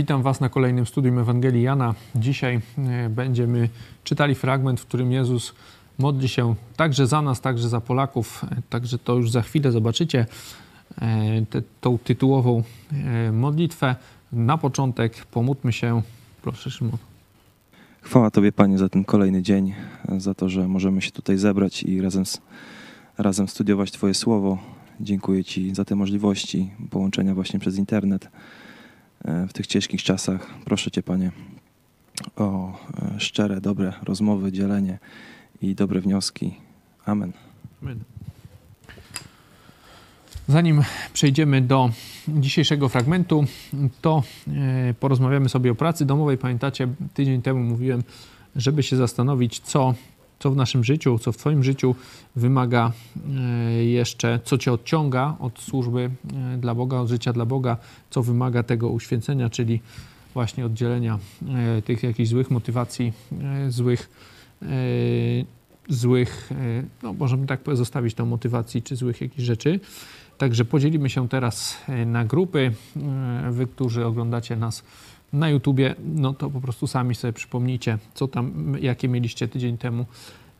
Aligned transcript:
Witam 0.00 0.22
Was 0.22 0.40
na 0.40 0.48
kolejnym 0.48 0.86
studium 0.86 1.18
Ewangelii 1.18 1.62
Jana. 1.62 1.94
Dzisiaj 2.14 2.60
e, 2.78 3.08
będziemy 3.08 3.68
czytali 4.04 4.34
fragment, 4.34 4.80
w 4.80 4.86
którym 4.86 5.12
Jezus 5.12 5.54
modli 5.98 6.28
się 6.28 6.54
także 6.76 7.06
za 7.06 7.22
nas, 7.22 7.40
także 7.40 7.68
za 7.68 7.80
Polaków. 7.80 8.44
E, 8.44 8.62
także 8.70 8.98
to 8.98 9.14
już 9.14 9.30
za 9.30 9.42
chwilę 9.42 9.72
zobaczycie 9.72 10.26
e, 11.00 11.46
te, 11.50 11.62
tą 11.80 11.98
tytułową 11.98 12.62
modlitwę. 13.32 13.96
Na 14.32 14.58
początek 14.58 15.26
pomódlmy 15.26 15.72
się. 15.72 16.02
Proszę 16.42 16.70
Szymon. 16.70 16.96
Chwała 18.02 18.30
Tobie, 18.30 18.52
Panie, 18.52 18.78
za 18.78 18.88
ten 18.88 19.04
kolejny 19.04 19.42
dzień, 19.42 19.74
za 20.18 20.34
to, 20.34 20.48
że 20.48 20.68
możemy 20.68 21.02
się 21.02 21.10
tutaj 21.10 21.36
zebrać 21.36 21.82
i 21.82 22.00
razem, 22.00 22.24
razem 23.18 23.48
studiować 23.48 23.90
Twoje 23.92 24.14
słowo. 24.14 24.58
Dziękuję 25.00 25.44
Ci 25.44 25.74
za 25.74 25.84
te 25.84 25.94
możliwości 25.96 26.70
połączenia 26.90 27.34
właśnie 27.34 27.60
przez 27.60 27.76
internet 27.76 28.28
w 29.24 29.52
tych 29.52 29.66
ciężkich 29.66 30.02
czasach. 30.02 30.46
Proszę 30.64 30.90
Cię, 30.90 31.02
Panie, 31.02 31.30
o 32.36 32.72
e, 33.16 33.20
szczere, 33.20 33.60
dobre 33.60 33.92
rozmowy, 34.02 34.52
dzielenie 34.52 34.98
i 35.62 35.74
dobre 35.74 36.00
wnioski. 36.00 36.54
Amen. 37.06 37.32
Amen. 37.82 38.00
Zanim 40.48 40.82
przejdziemy 41.12 41.60
do 41.62 41.90
dzisiejszego 42.28 42.88
fragmentu, 42.88 43.44
to 44.02 44.22
e, 44.48 44.94
porozmawiamy 44.94 45.48
sobie 45.48 45.72
o 45.72 45.74
pracy 45.74 46.04
domowej. 46.04 46.38
Pamiętacie, 46.38 46.88
tydzień 47.14 47.42
temu 47.42 47.60
mówiłem, 47.60 48.02
żeby 48.56 48.82
się 48.82 48.96
zastanowić, 48.96 49.60
co, 49.60 49.94
co 50.40 50.50
w 50.50 50.56
naszym 50.56 50.84
życiu, 50.84 51.18
co 51.18 51.32
w 51.32 51.36
Twoim 51.36 51.64
życiu 51.64 51.94
wymaga 52.36 52.92
e, 53.36 53.84
jeszcze, 53.84 54.40
co 54.44 54.58
Cię 54.58 54.72
odciąga 54.72 55.36
od 55.38 55.58
służby 55.58 56.10
e, 56.54 56.56
dla 56.58 56.74
Boga, 56.74 56.98
od 56.98 57.08
życia 57.08 57.32
dla 57.32 57.46
Boga, 57.46 57.76
co 58.10 58.22
wymaga 58.22 58.62
tego 58.62 58.88
uświęcenia, 58.88 59.50
czyli 59.50 59.80
właśnie 60.34 60.66
oddzielenia 60.66 61.18
tych 61.84 62.02
jakichś 62.02 62.28
złych 62.28 62.50
motywacji, 62.50 63.12
złych 63.68 64.10
złych, 65.88 66.50
no 67.02 67.12
możemy 67.12 67.46
tak 67.46 67.60
zostawić 67.72 68.14
tą 68.14 68.26
motywacji, 68.26 68.82
czy 68.82 68.96
złych 68.96 69.20
jakichś 69.20 69.42
rzeczy 69.42 69.80
Także 70.40 70.64
podzielimy 70.64 71.10
się 71.10 71.28
teraz 71.28 71.76
e, 71.88 72.06
na 72.06 72.24
grupy. 72.24 72.72
E, 72.96 73.50
wy, 73.50 73.66
którzy 73.66 74.06
oglądacie 74.06 74.56
nas 74.56 74.82
na 75.32 75.48
YouTubie, 75.48 75.94
no 76.04 76.34
to 76.34 76.50
po 76.50 76.60
prostu 76.60 76.86
sami 76.86 77.14
sobie 77.14 77.32
przypomnijcie, 77.32 77.98
co 78.14 78.28
tam, 78.28 78.76
jakie 78.80 79.08
mieliście 79.08 79.48
tydzień 79.48 79.78
temu 79.78 80.06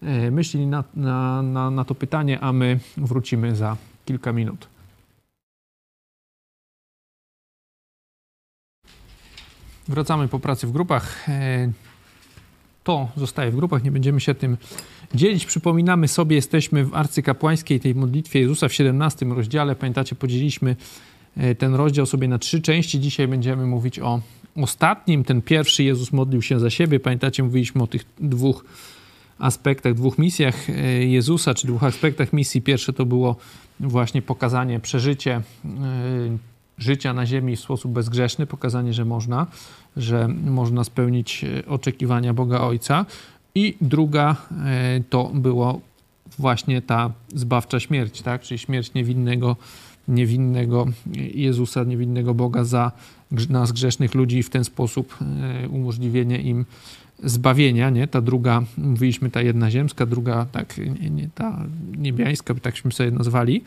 e, 0.03 0.31
myśli 0.31 0.67
na, 0.67 0.85
na, 0.95 1.43
na, 1.43 1.71
na 1.71 1.85
to 1.85 1.95
pytanie, 1.95 2.41
a 2.41 2.53
my 2.53 2.81
wrócimy 2.97 3.57
za 3.57 3.77
kilka 4.05 4.33
minut. 4.33 4.69
Wracamy 9.89 10.29
po 10.29 10.41
pracy 10.41 10.67
w 10.67 10.73
grupach. 10.73 11.27
To 12.85 13.09
zostaje 13.17 13.51
w 13.51 13.57
grupach, 13.57 13.85
nie 13.85 13.91
będziemy 13.91 14.21
się 14.21 14.35
tym 14.35 14.57
dzielić. 15.15 15.47
Przypominamy 15.47 16.09
sobie, 16.09 16.37
jesteśmy 16.37 16.85
w 16.85 16.95
arcykapłańskiej 16.95 17.81
tej 17.81 17.95
modlitwie 17.95 18.41
Jezusa 18.41 18.69
w 18.69 18.75
17 18.75 19.27
rozdziale. 19.27 19.75
Pamiętacie, 19.75 20.17
podzieliliśmy 20.17 20.77
e, 21.37 21.55
ten 21.55 21.75
rozdział 21.75 22.07
sobie 22.07 22.29
na 22.29 22.39
trzy 22.39 22.63
części. 22.63 23.01
Dzisiaj 23.01 23.29
będziemy 23.29 23.67
mówić 23.67 23.99
o 23.99 24.21
ostatnim. 24.57 25.25
Ten 25.25 25.43
pierwszy 25.43 25.85
Jezus 25.85 26.13
modlił 26.13 26.43
się 26.43 26.61
za 26.61 26.71
siebie. 26.71 27.01
Pamiętacie, 27.01 27.43
mówiliśmy 27.43 27.83
o 27.83 27.87
tych 27.87 28.05
dwóch 28.21 28.65
aspektach, 29.39 29.95
dwóch 29.95 30.19
misjach 30.19 30.71
e, 30.71 30.75
Jezusa, 31.05 31.55
czy 31.55 31.67
dwóch 31.67 31.85
aspektach 31.85 32.33
misji. 32.33 32.63
Pierwsze 32.63 32.93
to 32.93 33.07
było 33.07 33.37
właśnie 33.81 34.23
pokazanie, 34.23 34.81
przeżycie 34.81 35.35
e, 35.35 35.41
życia 36.79 37.13
na 37.13 37.27
ziemi 37.27 37.57
w 37.57 37.61
sposób 37.61 37.93
bezgrzeszny, 37.93 38.47
pokazanie, 38.47 38.93
że 38.93 39.05
można, 39.05 39.47
że 39.97 40.29
można 40.29 40.85
spełnić 40.85 41.45
oczekiwania 41.69 42.35
Boga 42.35 42.61
Ojca. 42.61 43.07
I 43.55 43.77
druga 43.81 44.37
e, 44.67 45.01
to 45.11 45.31
było 45.35 45.81
właśnie 46.39 46.83
ta 46.83 47.13
zbawcza 47.35 47.81
śmierć, 47.81 48.23
tak? 48.23 48.43
czyli 48.43 48.59
śmierć 48.59 48.95
niewinnego, 48.95 49.57
niewinnego 50.09 50.87
Jezusa, 51.35 51.85
niewinnego 51.85 52.35
Boga 52.35 52.65
za 52.65 52.93
nas 53.49 53.73
grzesznych 53.73 54.15
ludzi 54.15 54.39
i 54.39 54.43
w 54.43 54.51
ten 54.51 54.65
sposób 54.65 55.17
e, 55.65 55.69
umożliwienie 55.69 56.41
im 56.41 56.65
zbawienia, 57.25 57.91
nie? 57.91 58.07
Ta 58.07 58.21
druga, 58.21 58.63
mówiliśmy 58.79 59.31
ta 59.31 59.43
jedna 59.43 59.71
ziemska, 59.71 60.07
druga 60.07 60.47
tak, 60.53 60.79
nie, 60.79 61.11
nie 61.11 61.29
ta 61.35 61.65
niebiańska, 61.99 62.55
takśmy 62.55 62.93
sobie 62.93 63.11
nazwali. 63.11 63.63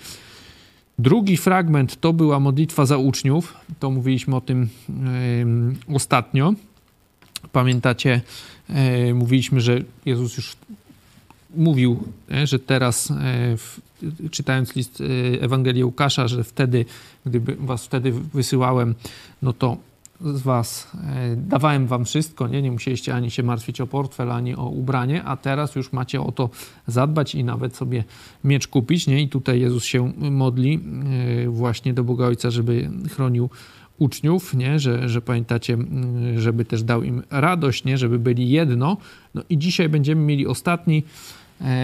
Drugi 1.00 1.38
fragment 1.38 2.00
to 2.00 2.13
była 2.13 2.40
modlitwa 2.40 2.85
za 2.85 2.97
uczniów, 2.97 3.53
to 3.79 3.91
mówiliśmy 3.91 4.35
o 4.35 4.41
tym 4.41 4.69
yy, 5.88 5.95
ostatnio. 5.95 6.53
Pamiętacie, 7.51 8.22
e, 8.69 9.13
mówiliśmy, 9.13 9.62
że 9.62 9.81
Jezus 10.06 10.38
już 10.38 10.56
mówił, 11.56 12.03
e, 12.31 12.47
że 12.47 12.59
teraz 12.59 13.12
e, 13.12 14.30
czytając 14.30 14.75
list 14.75 15.02
e, 15.02 15.41
Ewangelii 15.41 15.84
Łukasza, 15.84 16.28
że 16.28 16.44
wtedy, 16.44 16.86
gdyby 17.25 17.56
was 17.56 17.86
wtedy 17.86 18.12
wysyłałem, 18.12 18.96
no 19.41 19.53
to 19.53 19.78
z 20.22 20.42
was 20.42 20.92
dawałem 21.38 21.88
wam 21.88 22.06
wszystko, 22.06 22.47
nie? 22.47 22.62
nie 22.62 22.72
musieliście 22.72 23.16
ani 23.16 23.31
się 23.31 23.44
martwić 23.44 23.81
o 23.81 23.88
portfel, 23.88 24.31
ani 24.31 24.56
o 24.56 24.69
ubranie, 24.69 25.24
a 25.24 25.38
teraz 25.38 25.75
już 25.75 25.94
macie 25.94 26.22
o 26.22 26.31
to 26.31 26.50
zadbać 26.88 27.36
i 27.36 27.44
nawet 27.44 27.75
sobie 27.75 28.03
miecz 28.44 28.68
kupić, 28.68 29.08
nie? 29.08 29.22
I 29.22 29.30
tutaj 29.30 29.62
Jezus 29.62 29.84
się 29.84 30.13
modli 30.18 30.80
właśnie 31.47 31.94
do 31.94 32.03
Boga 32.03 32.25
Ojca, 32.25 32.52
żeby 32.52 32.90
chronił 33.09 33.50
uczniów, 34.00 34.53
nie? 34.53 34.80
Że, 34.80 35.09
że 35.09 35.22
pamiętacie, 35.22 35.74
mm, 35.74 36.40
żeby 36.40 36.66
też 36.66 36.84
dał 36.84 37.03
im 37.03 37.24
radość, 37.30 37.84
nie? 37.84 37.97
żeby 37.97 38.19
byli 38.19 38.50
jedno. 38.50 38.97
No 39.34 39.42
i 39.50 39.58
dzisiaj 39.58 39.90
będziemy 39.90 40.22
mieli 40.22 40.47
ostatni 40.47 41.03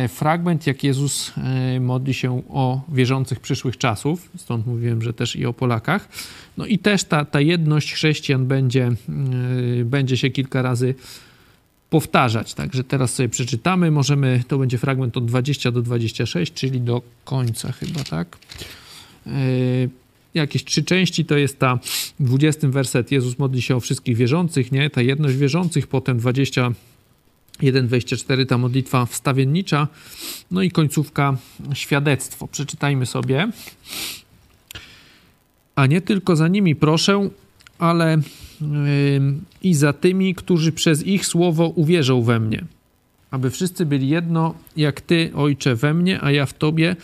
fragment, 0.07 0.68
jak 0.68 0.84
Jezus 0.84 1.34
e, 1.38 1.80
modli 1.80 2.13
się 2.13 2.44
o 2.50 2.81
wierzących 2.90 3.40
przyszłych 3.40 3.78
czasów, 3.78 4.30
stąd 4.38 4.68
mówiłem, 4.68 5.02
że 5.02 5.13
też 5.13 5.35
i 5.35 5.46
o 5.46 5.53
Polakach. 5.53 6.09
No 6.57 6.66
i 6.66 6.80
też 6.80 7.03
ta, 7.03 7.25
ta 7.25 7.41
jedność 7.41 7.94
chrześcijan 7.94 8.46
będzie, 8.46 8.88
e, 8.88 9.85
będzie 9.85 10.18
się 10.18 10.29
kilka 10.29 10.62
razy 10.62 10.96
powtarzać. 11.90 12.53
Także 12.53 12.84
teraz 12.84 13.13
sobie 13.13 13.29
przeczytamy. 13.29 13.91
Możemy, 13.91 14.44
to 14.47 14.58
będzie 14.58 14.78
fragment 14.78 15.18
od 15.18 15.25
20 15.25 15.72
do 15.72 15.81
26, 15.81 16.53
czyli 16.53 16.81
do 16.81 17.02
końca 17.25 17.72
chyba, 17.72 18.03
tak? 18.03 18.38
jakieś 20.34 20.63
trzy 20.63 20.84
części, 20.84 21.25
to 21.25 21.38
jest 21.38 21.59
ta 21.59 21.79
20 22.19 22.68
werset, 22.68 23.12
Jezus 23.12 23.40
modli 23.40 23.62
się 23.62 23.75
o 23.75 23.79
wszystkich 23.79 24.18
wierzących, 24.18 24.72
nie? 24.72 24.90
Ta 24.90 25.02
jedność 25.02 25.35
wierzących, 25.35 25.88
potem 25.88 26.18
21, 26.18 26.74
24 27.59 28.46
ta 28.46 28.58
modlitwa 28.58 29.06
wstawiennicza, 29.06 29.88
no 30.52 30.62
i 30.62 30.72
końcówka 30.72 31.38
świadectwo. 31.74 32.47
Przeczytajmy 32.47 33.06
sobie. 33.06 33.47
A 35.75 35.86
nie 35.86 36.02
tylko 36.02 36.36
za 36.36 36.47
nimi 36.47 36.75
proszę, 36.75 37.30
ale 37.80 38.18
yy, 38.62 38.68
i 39.64 39.74
za 39.74 39.94
tymi, 39.94 40.36
którzy 40.36 40.72
przez 40.72 41.08
ich 41.08 41.25
słowo 41.25 41.68
uwierzą 41.68 42.22
we 42.22 42.40
mnie. 42.40 42.66
Aby 43.31 43.50
wszyscy 43.50 43.86
byli 43.86 44.09
jedno, 44.09 44.53
jak 44.78 45.02
Ty, 45.02 45.31
Ojcze, 45.36 45.76
we 45.76 45.94
mnie, 45.94 46.24
a 46.24 46.31
ja 46.31 46.46
w 46.46 46.53
Tobie, 46.53 46.96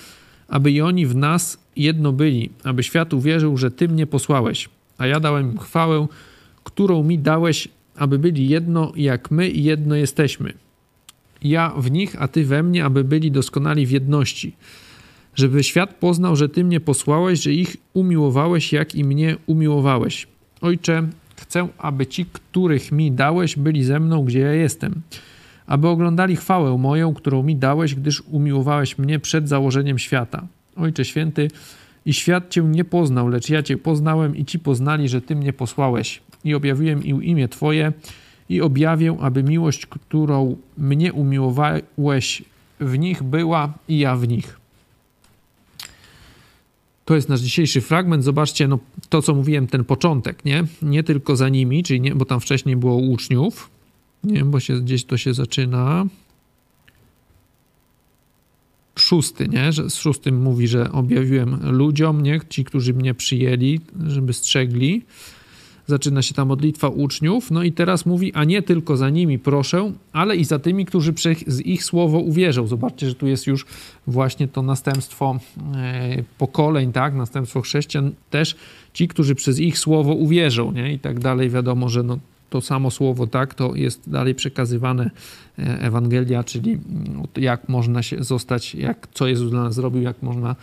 aby 0.47 0.71
i 0.71 0.81
oni 0.81 1.05
w 1.05 1.15
nas 1.15 1.57
jedno 1.75 2.11
byli, 2.11 2.49
aby 2.63 2.83
świat 2.83 3.13
uwierzył, 3.13 3.57
że 3.57 3.71
Ty 3.71 3.87
mnie 3.87 4.07
posłałeś, 4.07 4.69
a 4.97 5.07
ja 5.07 5.19
dałem 5.19 5.51
im 5.51 5.59
chwałę, 5.59 6.07
którą 6.63 7.03
mi 7.03 7.19
dałeś, 7.19 7.67
aby 7.97 8.19
byli 8.19 8.49
jedno, 8.49 8.91
jak 8.95 9.31
my 9.31 9.49
i 9.49 9.63
jedno 9.63 9.95
jesteśmy. 9.95 10.53
Ja 11.43 11.73
w 11.77 11.91
nich, 11.91 12.21
a 12.21 12.27
Ty 12.27 12.45
we 12.45 12.63
mnie, 12.63 12.85
aby 12.85 13.03
byli 13.03 13.31
doskonali 13.31 13.85
w 13.85 13.91
jedności. 13.91 14.55
Żeby 15.35 15.63
świat 15.63 15.93
poznał, 15.93 16.35
że 16.35 16.49
Ty 16.49 16.63
mnie 16.63 16.79
posłałeś, 16.79 17.41
że 17.41 17.53
ich 17.53 17.77
umiłowałeś, 17.93 18.73
jak 18.73 18.95
i 18.95 19.03
mnie 19.03 19.35
umiłowałeś. 19.45 20.27
Ojcze, 20.61 21.07
chcę, 21.35 21.67
aby 21.77 22.07
ci, 22.07 22.25
których 22.25 22.91
mi 22.91 23.11
dałeś, 23.11 23.55
byli 23.55 23.83
ze 23.83 23.99
mną, 23.99 24.23
gdzie 24.25 24.39
ja 24.39 24.53
jestem. 24.53 25.01
Aby 25.67 25.87
oglądali 25.87 26.35
chwałę 26.35 26.77
moją, 26.77 27.13
którą 27.13 27.43
mi 27.43 27.55
dałeś, 27.55 27.95
gdyż 27.95 28.23
umiłowałeś 28.31 28.97
mnie 28.97 29.19
przed 29.19 29.49
założeniem 29.49 29.99
świata. 29.99 30.47
Ojcze 30.75 31.05
Święty, 31.05 31.47
i 32.05 32.13
świat 32.13 32.49
Cię 32.49 32.61
nie 32.61 32.85
poznał, 32.85 33.27
lecz 33.27 33.49
ja 33.49 33.63
Cię 33.63 33.77
poznałem 33.77 34.35
i 34.35 34.45
Ci 34.45 34.59
poznali, 34.59 35.09
że 35.09 35.21
Ty 35.21 35.35
mnie 35.35 35.53
posłałeś. 35.53 36.21
I 36.45 36.53
objawiłem 36.53 37.03
im 37.03 37.23
imię 37.23 37.47
Twoje 37.47 37.93
i 38.49 38.61
objawię, 38.61 39.17
aby 39.21 39.43
miłość, 39.43 39.85
którą 39.85 40.57
mnie 40.77 41.13
umiłowałeś 41.13 42.43
w 42.79 42.97
nich 42.97 43.23
była 43.23 43.73
i 43.87 43.99
ja 43.99 44.15
w 44.15 44.27
nich. 44.27 44.59
To 47.05 47.15
jest 47.15 47.29
nasz 47.29 47.41
dzisiejszy 47.41 47.81
fragment. 47.81 48.23
Zobaczcie, 48.23 48.67
no, 48.67 48.79
to 49.09 49.21
co 49.21 49.35
mówiłem, 49.35 49.67
ten 49.67 49.83
początek, 49.85 50.45
nie? 50.45 50.63
Nie 50.81 51.03
tylko 51.03 51.35
za 51.35 51.49
nimi, 51.49 51.83
czyli 51.83 52.01
nie, 52.01 52.15
bo 52.15 52.25
tam 52.25 52.39
wcześniej 52.39 52.75
było 52.75 52.95
uczniów, 52.95 53.69
nie, 54.23 54.45
bo 54.45 54.59
się, 54.59 54.81
gdzieś 54.81 55.05
to 55.05 55.17
się 55.17 55.33
zaczyna 55.33 56.05
szósty, 58.99 59.47
nie? 59.47 59.71
Że 59.71 59.89
z 59.89 59.95
szóstym 59.95 60.41
mówi, 60.41 60.67
że 60.67 60.91
objawiłem 60.91 61.59
ludziom, 61.71 62.23
nie? 62.23 62.39
Ci, 62.49 62.63
którzy 62.63 62.93
mnie 62.93 63.13
przyjęli, 63.13 63.79
żeby 64.07 64.33
strzegli. 64.33 65.05
Zaczyna 65.87 66.21
się 66.21 66.33
ta 66.33 66.45
modlitwa 66.45 66.89
uczniów. 66.89 67.51
No 67.51 67.63
i 67.63 67.71
teraz 67.71 68.05
mówi, 68.05 68.33
a 68.33 68.43
nie 68.43 68.61
tylko 68.61 68.97
za 68.97 69.09
nimi 69.09 69.39
proszę, 69.39 69.91
ale 70.13 70.35
i 70.35 70.45
za 70.45 70.59
tymi, 70.59 70.85
którzy 70.85 71.13
przez 71.13 71.65
ich 71.65 71.83
słowo 71.83 72.19
uwierzą. 72.19 72.67
Zobaczcie, 72.67 73.09
że 73.09 73.15
tu 73.15 73.27
jest 73.27 73.47
już 73.47 73.65
właśnie 74.07 74.47
to 74.47 74.61
następstwo 74.61 75.39
e, 75.75 76.23
pokoleń, 76.37 76.91
tak, 76.91 77.15
następstwo 77.15 77.61
chrześcijan, 77.61 78.11
też 78.29 78.55
ci, 78.93 79.07
którzy 79.07 79.35
przez 79.35 79.59
ich 79.59 79.79
słowo 79.79 80.13
uwierzą, 80.13 80.71
nie? 80.71 80.93
I 80.93 80.99
tak 80.99 81.19
dalej. 81.19 81.49
Wiadomo, 81.49 81.89
że 81.89 82.03
no, 82.03 82.19
to 82.49 82.61
samo 82.61 82.91
słowo, 82.91 83.27
tak, 83.27 83.53
to 83.53 83.75
jest 83.75 84.09
dalej 84.09 84.35
przekazywane 84.35 85.09
e, 85.59 85.81
Ewangelia, 85.81 86.43
czyli 86.43 86.71
mm, 86.71 87.23
jak 87.37 87.69
można 87.69 88.03
się 88.03 88.23
zostać, 88.23 88.75
jak, 88.75 89.07
co 89.13 89.27
Jezus 89.27 89.51
dla 89.51 89.63
nas 89.63 89.73
zrobił, 89.73 90.01
jak 90.01 90.21
można 90.21 90.55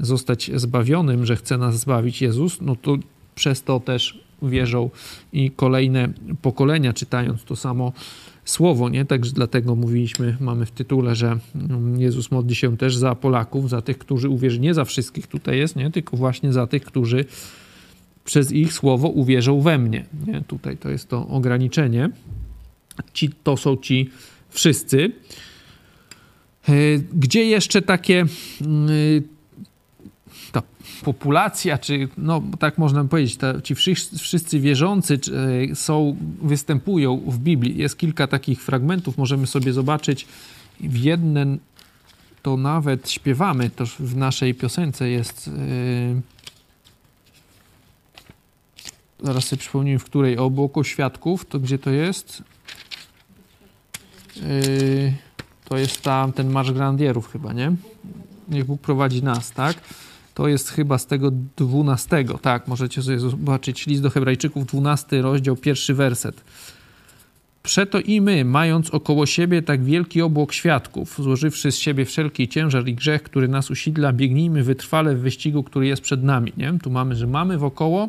zostać 0.00 0.50
zbawionym, 0.54 1.26
że 1.26 1.36
chce 1.36 1.58
nas 1.58 1.78
zbawić 1.78 2.22
Jezus, 2.22 2.60
no 2.60 2.76
to 2.76 2.96
przez 3.34 3.62
to 3.62 3.80
też 3.80 4.29
wierzą 4.42 4.90
i 5.32 5.50
kolejne 5.50 6.08
pokolenia 6.42 6.92
czytając 6.92 7.44
to 7.44 7.56
samo 7.56 7.92
słowo, 8.44 8.88
nie? 8.88 9.04
Także 9.04 9.32
dlatego 9.32 9.74
mówiliśmy, 9.76 10.36
mamy 10.40 10.66
w 10.66 10.70
tytule, 10.70 11.14
że 11.14 11.38
mm, 11.54 12.00
Jezus 12.00 12.30
modli 12.30 12.54
się 12.54 12.76
też 12.76 12.96
za 12.96 13.14
Polaków, 13.14 13.70
za 13.70 13.82
tych, 13.82 13.98
którzy 13.98 14.28
uwierzy, 14.28 14.60
nie 14.60 14.74
za 14.74 14.84
wszystkich 14.84 15.26
tutaj 15.26 15.58
jest, 15.58 15.76
nie? 15.76 15.90
Tylko 15.90 16.16
właśnie 16.16 16.52
za 16.52 16.66
tych, 16.66 16.84
którzy 16.84 17.24
przez 18.24 18.52
ich 18.52 18.72
słowo 18.72 19.08
uwierzą 19.08 19.60
we 19.60 19.78
mnie. 19.78 20.04
Nie? 20.26 20.40
Tutaj 20.40 20.76
to 20.76 20.90
jest 20.90 21.08
to 21.08 21.28
ograniczenie. 21.28 22.10
Ci, 23.12 23.30
to 23.42 23.56
są 23.56 23.76
ci 23.76 24.10
wszyscy. 24.50 25.12
E, 26.68 26.72
gdzie 27.12 27.44
jeszcze 27.44 27.82
takie 27.82 28.24
mm, 28.60 28.88
populacja, 31.00 31.78
czy 31.78 32.08
no 32.18 32.42
tak 32.58 32.78
można 32.78 33.04
powiedzieć, 33.04 33.36
ta, 33.36 33.60
ci 33.60 33.74
wszyscy, 34.18 34.60
wierzący 34.60 35.20
e, 35.70 35.74
są, 35.74 36.16
występują 36.42 37.22
w 37.26 37.38
Biblii. 37.38 37.78
Jest 37.78 37.98
kilka 37.98 38.26
takich 38.26 38.62
fragmentów, 38.62 39.18
możemy 39.18 39.46
sobie 39.46 39.72
zobaczyć. 39.72 40.26
W 40.80 40.96
jednym 40.96 41.58
to 42.42 42.56
nawet 42.56 43.10
śpiewamy, 43.10 43.70
to 43.70 43.86
w 43.86 44.16
naszej 44.16 44.54
piosence 44.54 45.08
jest. 45.08 45.46
Yy, 45.46 46.20
zaraz 49.20 49.44
sobie 49.44 49.60
przypomnij, 49.60 49.98
w 49.98 50.04
której 50.04 50.38
obłoku 50.38 50.84
świadków, 50.84 51.44
to 51.44 51.58
gdzie 51.58 51.78
to 51.78 51.90
jest? 51.90 52.42
Yy, 54.36 55.12
to 55.64 55.76
jest 55.76 56.02
tam 56.02 56.32
ten 56.32 56.50
Marsz 56.50 56.72
Grandierów 56.72 57.32
chyba, 57.32 57.52
nie? 57.52 57.72
Niech 58.48 58.64
Bóg 58.64 58.80
prowadzi 58.80 59.22
nas, 59.22 59.50
tak? 59.50 59.76
To 60.40 60.48
jest 60.48 60.70
chyba 60.70 60.98
z 60.98 61.06
tego 61.06 61.30
dwunastego, 61.56 62.38
tak? 62.38 62.68
Możecie 62.68 63.02
sobie 63.02 63.18
zobaczyć 63.18 63.86
list 63.86 64.02
do 64.02 64.10
hebrajczyków, 64.10 64.66
dwunasty 64.66 65.22
rozdział, 65.22 65.56
pierwszy 65.56 65.94
werset. 65.94 66.44
Przeto 67.62 68.00
i 68.00 68.20
my, 68.20 68.44
mając 68.44 68.90
około 68.90 69.26
siebie 69.26 69.62
tak 69.62 69.84
wielki 69.84 70.22
obłok 70.22 70.52
świadków, 70.52 71.16
złożywszy 71.18 71.72
z 71.72 71.78
siebie 71.78 72.04
wszelki 72.04 72.48
ciężar 72.48 72.88
i 72.88 72.94
grzech, 72.94 73.22
który 73.22 73.48
nas 73.48 73.70
usidla, 73.70 74.12
biegnijmy 74.12 74.62
wytrwale 74.62 75.16
w 75.16 75.20
wyścigu, 75.20 75.62
który 75.62 75.86
jest 75.86 76.02
przed 76.02 76.22
nami. 76.22 76.52
Nie? 76.56 76.78
Tu 76.82 76.90
mamy, 76.90 77.14
że 77.14 77.26
mamy 77.26 77.58
wokoło 77.58 78.08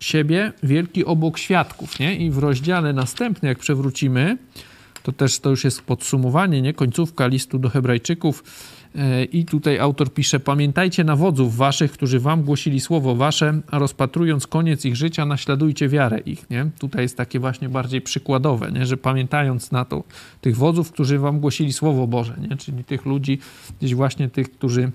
siebie 0.00 0.52
wielki 0.62 1.04
obłok 1.04 1.38
świadków, 1.38 1.98
nie? 1.98 2.16
I 2.16 2.30
w 2.30 2.38
rozdziale 2.38 2.92
następnym, 2.92 3.48
jak 3.48 3.58
przewrócimy, 3.58 4.38
to 5.02 5.12
też 5.12 5.38
to 5.38 5.50
już 5.50 5.64
jest 5.64 5.82
podsumowanie, 5.82 6.62
nie? 6.62 6.74
Końcówka 6.74 7.26
listu 7.26 7.58
do 7.58 7.68
Hebrajczyków. 7.68 8.44
I 9.32 9.44
tutaj 9.44 9.78
autor 9.78 10.12
pisze: 10.14 10.40
Pamiętajcie 10.40 11.04
na 11.04 11.16
wodzów 11.16 11.56
waszych, 11.56 11.92
którzy 11.92 12.20
wam 12.20 12.42
głosili 12.42 12.80
słowo 12.80 13.14
wasze, 13.14 13.60
a 13.70 13.78
rozpatrując 13.78 14.46
koniec 14.46 14.84
ich 14.84 14.96
życia, 14.96 15.26
naśladujcie 15.26 15.88
wiarę 15.88 16.18
ich. 16.18 16.50
Nie? 16.50 16.66
Tutaj 16.78 17.02
jest 17.02 17.16
takie 17.16 17.40
właśnie 17.40 17.68
bardziej 17.68 18.00
przykładowe, 18.00 18.72
nie? 18.72 18.86
że 18.86 18.96
pamiętając 18.96 19.72
na 19.72 19.84
to 19.84 20.04
tych 20.40 20.56
wodzów, 20.56 20.92
którzy 20.92 21.18
wam 21.18 21.40
głosili 21.40 21.72
słowo 21.72 22.06
Boże, 22.06 22.36
nie? 22.50 22.56
czyli 22.56 22.84
tych 22.84 23.06
ludzi, 23.06 23.38
gdzieś 23.78 23.94
właśnie 23.94 24.28
tych, 24.28 24.50
którzy 24.50 24.92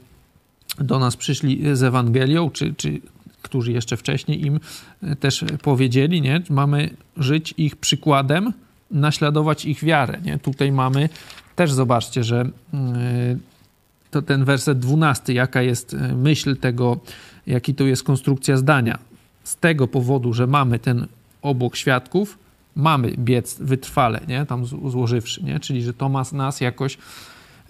do 0.79 0.99
nas 0.99 1.15
przyszli 1.15 1.61
z 1.73 1.83
Ewangelią, 1.83 2.49
czy, 2.49 2.73
czy 2.73 3.01
którzy 3.41 3.71
jeszcze 3.71 3.97
wcześniej 3.97 4.45
im 4.45 4.59
e, 5.03 5.15
też 5.15 5.45
powiedzieli, 5.61 6.21
nie? 6.21 6.41
Mamy 6.49 6.89
żyć 7.17 7.53
ich 7.57 7.75
przykładem, 7.75 8.53
naśladować 8.91 9.65
ich 9.65 9.83
wiarę, 9.83 10.19
nie? 10.25 10.39
Tutaj 10.39 10.71
mamy 10.71 11.09
też 11.55 11.71
zobaczcie, 11.71 12.23
że 12.23 12.49
mm, 12.73 12.95
e, 12.95 13.56
to 14.11 14.21
ten 14.21 14.45
werset 14.45 14.79
12, 14.79 15.33
jaka 15.33 15.61
jest 15.61 15.93
e, 15.93 16.15
myśl 16.15 16.57
tego, 16.57 16.99
jaki 17.47 17.75
to 17.75 17.83
jest 17.83 18.03
konstrukcja 18.03 18.57
zdania. 18.57 18.99
Z 19.43 19.55
tego 19.55 19.87
powodu, 19.87 20.33
że 20.33 20.47
mamy 20.47 20.79
ten 20.79 21.07
obok 21.41 21.75
świadków, 21.75 22.37
mamy 22.75 23.11
biec 23.17 23.57
wytrwale, 23.59 24.21
nie? 24.27 24.45
Tam 24.45 24.65
złożywszy, 24.65 25.43
nie? 25.43 25.59
Czyli, 25.59 25.83
że 25.83 25.93
to 25.93 26.09
ma 26.09 26.23
nas 26.31 26.61
jakoś 26.61 26.97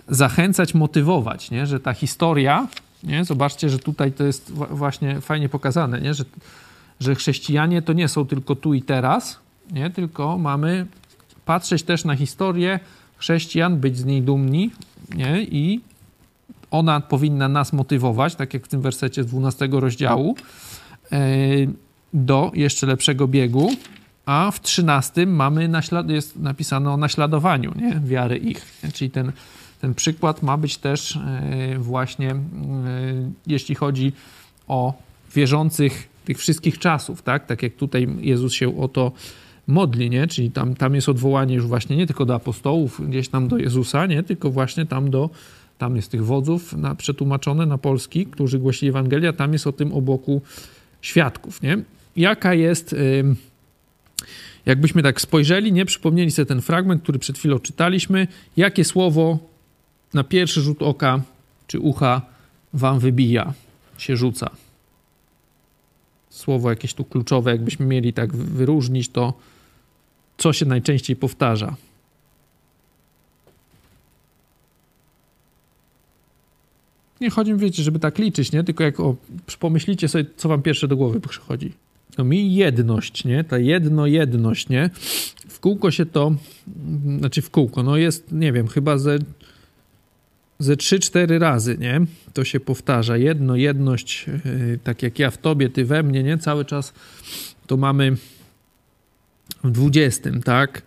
zachęcać, 0.07 0.73
motywować, 0.73 1.51
nie? 1.51 1.65
Że 1.67 1.79
ta 1.79 1.93
historia 1.93 2.67
nie? 3.03 3.25
Zobaczcie, 3.25 3.69
że 3.69 3.79
tutaj 3.79 4.11
to 4.11 4.23
jest 4.23 4.51
właśnie 4.51 5.21
fajnie 5.21 5.49
pokazane, 5.49 6.01
nie? 6.01 6.13
Że, 6.13 6.23
że 6.99 7.15
chrześcijanie 7.15 7.81
to 7.81 7.93
nie 7.93 8.07
są 8.07 8.25
tylko 8.25 8.55
tu 8.55 8.73
i 8.73 8.81
teraz, 8.81 9.39
nie? 9.71 9.89
tylko 9.89 10.37
mamy 10.37 10.85
patrzeć 11.45 11.83
też 11.83 12.05
na 12.05 12.15
historię 12.15 12.79
chrześcijan, 13.17 13.77
być 13.77 13.97
z 13.97 14.05
niej 14.05 14.21
dumni 14.21 14.71
nie? 15.15 15.43
i 15.43 15.81
ona 16.71 17.01
powinna 17.01 17.47
nas 17.47 17.73
motywować, 17.73 18.35
tak 18.35 18.53
jak 18.53 18.65
w 18.65 18.67
tym 18.67 18.81
wersecie 18.81 19.23
12 19.23 19.69
rozdziału, 19.71 20.35
e, 21.11 21.17
do 22.13 22.51
jeszcze 22.53 22.87
lepszego 22.87 23.27
biegu, 23.27 23.71
a 24.25 24.51
w 24.51 24.61
13 24.61 25.25
mamy 25.25 25.69
naślad- 25.69 26.09
jest 26.09 26.39
napisane 26.39 26.91
o 26.91 26.97
naśladowaniu 26.97 27.73
nie? 27.75 28.01
wiary 28.05 28.37
ich, 28.37 28.65
czyli 28.93 29.11
ten 29.11 29.31
ten 29.81 29.93
przykład 29.93 30.43
ma 30.43 30.57
być 30.57 30.77
też 30.77 31.15
e, 31.15 31.77
właśnie, 31.79 32.31
e, 32.31 32.37
jeśli 33.47 33.75
chodzi 33.75 34.11
o 34.67 34.93
wierzących 35.35 36.09
tych 36.25 36.37
wszystkich 36.37 36.79
czasów, 36.79 37.21
tak? 37.21 37.45
Tak 37.45 37.63
jak 37.63 37.73
tutaj 37.73 38.07
Jezus 38.19 38.53
się 38.53 38.81
o 38.81 38.87
to 38.87 39.11
modli, 39.67 40.09
nie? 40.09 40.27
Czyli 40.27 40.51
tam, 40.51 40.75
tam 40.75 40.95
jest 40.95 41.09
odwołanie 41.09 41.55
już 41.55 41.67
właśnie 41.67 41.97
nie 41.97 42.07
tylko 42.07 42.25
do 42.25 42.35
apostołów, 42.35 43.09
gdzieś 43.09 43.29
tam 43.29 43.47
do 43.47 43.57
Jezusa, 43.57 44.05
nie? 44.05 44.23
Tylko 44.23 44.51
właśnie 44.51 44.85
tam 44.85 45.09
do, 45.09 45.29
tam 45.77 45.95
jest 45.95 46.11
tych 46.11 46.25
wodzów 46.25 46.73
na, 46.73 46.95
przetłumaczone 46.95 47.65
na 47.65 47.77
polski, 47.77 48.25
którzy 48.25 48.59
głosili 48.59 48.89
Ewangelia, 48.89 49.33
tam 49.33 49.53
jest 49.53 49.67
o 49.67 49.71
tym 49.71 49.93
obłoku 49.93 50.41
świadków, 51.01 51.61
nie? 51.61 51.77
Jaka 52.15 52.53
jest... 52.53 52.95
Jakbyśmy 54.65 55.03
tak 55.03 55.21
spojrzeli, 55.21 55.73
nie 55.73 55.85
przypomnieli 55.85 56.31
sobie 56.31 56.45
ten 56.45 56.61
fragment, 56.61 57.03
który 57.03 57.19
przed 57.19 57.37
chwilą 57.37 57.59
czytaliśmy, 57.59 58.27
jakie 58.57 58.83
słowo 58.83 59.39
na 60.13 60.23
pierwszy 60.23 60.61
rzut 60.61 60.81
oka 60.81 61.21
czy 61.67 61.79
ucha 61.79 62.21
wam 62.73 62.99
wybija, 62.99 63.53
się 63.97 64.17
rzuca. 64.17 64.49
Słowo 66.29 66.69
jakieś 66.69 66.93
tu 66.93 67.05
kluczowe, 67.05 67.51
jakbyśmy 67.51 67.85
mieli 67.85 68.13
tak 68.13 68.35
wyróżnić, 68.35 69.09
to 69.09 69.33
co 70.37 70.53
się 70.53 70.65
najczęściej 70.65 71.15
powtarza. 71.15 71.75
Nie 77.21 77.29
chodzi 77.29 77.53
mi, 77.53 77.59
wiecie, 77.59 77.83
żeby 77.83 77.99
tak 77.99 78.17
liczyć, 78.17 78.51
nie? 78.51 78.63
Tylko 78.63 78.83
jak 78.83 78.99
o, 78.99 79.15
pomyślicie 79.59 80.07
sobie, 80.07 80.25
co 80.37 80.49
wam 80.49 80.61
pierwsze 80.61 80.87
do 80.87 80.97
głowy 80.97 81.19
przychodzi. 81.19 81.73
No 82.17 82.23
mi 82.23 82.55
jedność, 82.55 83.25
nie? 83.25 83.43
Ta 83.43 83.57
jedno-jedność, 83.57 84.69
nie? 84.69 84.89
W 85.47 85.59
kółko 85.59 85.91
się 85.91 86.05
to, 86.05 86.35
znaczy 87.19 87.41
w 87.41 87.49
kółko, 87.49 87.83
no 87.83 87.97
jest, 87.97 88.31
nie 88.31 88.53
wiem, 88.53 88.67
chyba 88.67 88.97
ze 88.97 89.19
ze 90.59 90.75
3-4 90.75 91.39
razy, 91.39 91.77
nie? 91.77 92.01
To 92.33 92.43
się 92.43 92.59
powtarza. 92.59 93.17
Jedno, 93.17 93.55
jedność, 93.55 94.25
yy, 94.27 94.79
tak 94.83 95.03
jak 95.03 95.19
ja 95.19 95.31
w 95.31 95.37
tobie, 95.37 95.69
ty 95.69 95.85
we 95.85 96.03
mnie, 96.03 96.23
nie? 96.23 96.37
Cały 96.37 96.65
czas 96.65 96.93
to 97.67 97.77
mamy 97.77 98.17
w 99.63 99.71
20, 99.71 100.29
tak? 100.45 100.81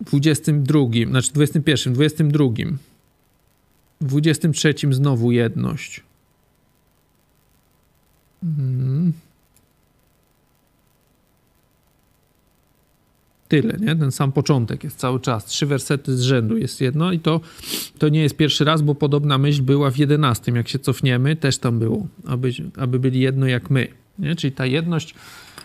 22, 0.00 0.78
znaczy 1.08 1.32
21, 1.32 1.92
22. 1.92 2.44
23 4.00 4.74
znowu 4.90 5.32
jedność. 5.32 6.02
Mhm. 8.42 9.12
tyle, 13.48 13.78
nie? 13.80 13.96
Ten 13.96 14.12
sam 14.12 14.32
początek 14.32 14.84
jest 14.84 14.96
cały 14.96 15.20
czas. 15.20 15.44
Trzy 15.44 15.66
wersety 15.66 16.16
z 16.16 16.20
rzędu 16.20 16.56
jest 16.56 16.80
jedno 16.80 17.12
i 17.12 17.18
to, 17.18 17.40
to 17.98 18.08
nie 18.08 18.22
jest 18.22 18.36
pierwszy 18.36 18.64
raz, 18.64 18.82
bo 18.82 18.94
podobna 18.94 19.38
myśl 19.38 19.62
była 19.62 19.90
w 19.90 19.96
jedenastym. 19.96 20.56
Jak 20.56 20.68
się 20.68 20.78
cofniemy, 20.78 21.36
też 21.36 21.58
tam 21.58 21.78
było, 21.78 22.06
aby, 22.26 22.50
aby 22.76 22.98
byli 22.98 23.20
jedno 23.20 23.46
jak 23.46 23.70
my. 23.70 23.88
Nie? 24.18 24.36
Czyli 24.36 24.52
ta 24.52 24.66
jedność, 24.66 25.14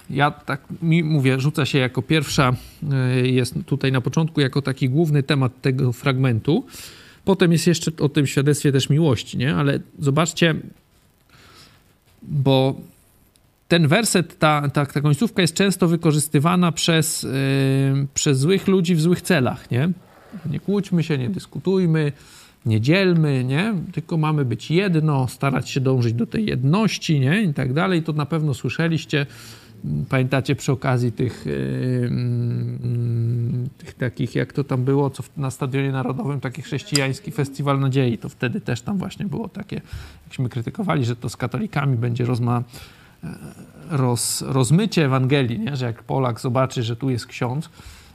ja 0.10 0.32
tak 0.32 0.62
mówię, 1.04 1.40
rzuca 1.40 1.66
się 1.66 1.78
jako 1.78 2.02
pierwsza, 2.02 2.56
e, 2.92 3.28
jest 3.28 3.56
tutaj 3.66 3.92
na 3.92 4.02
początku 4.02 4.42
jako 4.42 4.62
taki 4.62 4.90
główny 4.90 5.24
temat 5.24 5.62
tego 5.62 5.94
fragmentu. 5.94 6.66
Potem 7.26 7.52
jest 7.52 7.68
jeszcze 7.68 7.92
o 8.00 8.10
tym 8.10 8.28
świadectwie 8.28 8.72
też 8.72 8.90
miłości, 8.90 9.38
nie? 9.38 9.56
Ale 9.56 9.80
zobaczcie, 10.00 10.56
bo 12.22 12.76
ten 13.68 13.88
werset, 13.88 14.40
ta, 14.40 14.70
ta, 14.70 14.86
ta 14.86 15.02
końcówka 15.02 15.42
jest 15.42 15.54
często 15.54 15.88
wykorzystywana 15.88 16.72
przez, 16.72 17.24
yy, 17.24 17.30
przez 18.14 18.40
złych 18.40 18.68
ludzi 18.68 18.96
w 18.96 19.02
złych 19.02 19.22
celach, 19.22 19.72
nie? 19.72 19.90
Nie 20.52 20.60
kłóćmy 20.60 21.04
się, 21.04 21.18
nie 21.18 21.30
dyskutujmy, 21.30 22.12
nie 22.66 22.82
dzielmy, 22.82 23.44
nie? 23.44 23.74
Tylko 23.92 24.18
mamy 24.18 24.46
być 24.46 24.72
jedno, 24.72 25.28
starać 25.28 25.70
się 25.70 25.80
dążyć 25.80 26.14
do 26.14 26.28
tej 26.28 26.46
jedności, 26.46 27.20
nie? 27.20 27.42
I 27.42 27.54
tak 27.54 27.74
dalej. 27.74 28.04
To 28.04 28.14
na 28.14 28.26
pewno 28.26 28.54
słyszeliście. 28.54 29.26
Pamiętacie 30.10 30.56
przy 30.56 30.72
okazji 30.72 31.12
tych, 31.12 31.46
yy, 31.46 31.52
yy, 33.62 33.70
tych 33.78 33.94
takich, 33.94 34.36
jak 34.36 34.54
to 34.54 34.64
tam 34.64 34.84
było, 34.84 35.10
co 35.10 35.24
na 35.38 35.52
Stadionie 35.52 35.92
Narodowym, 35.92 36.40
taki 36.40 36.62
chrześcijański 36.62 37.32
festiwal 37.32 37.80
nadziei, 37.80 38.18
to 38.18 38.30
wtedy 38.30 38.62
też 38.62 38.82
tam 38.82 38.98
właśnie 38.98 39.26
było 39.26 39.50
takie, 39.50 39.82
jakśmy 40.28 40.50
krytykowali, 40.50 41.06
że 41.06 41.16
to 41.16 41.30
z 41.30 41.38
katolikami 41.38 41.98
będzie 41.98 42.26
rozma, 42.26 42.64
roz, 43.90 44.42
rozmycie 44.42 45.06
Ewangelii, 45.06 45.60
nie? 45.60 45.76
że 45.76 45.86
jak 45.86 46.04
Polak 46.04 46.40
zobaczy, 46.40 46.84
że 46.84 46.96
tu 46.96 47.10
jest 47.10 47.26
ksiądz 47.26 47.70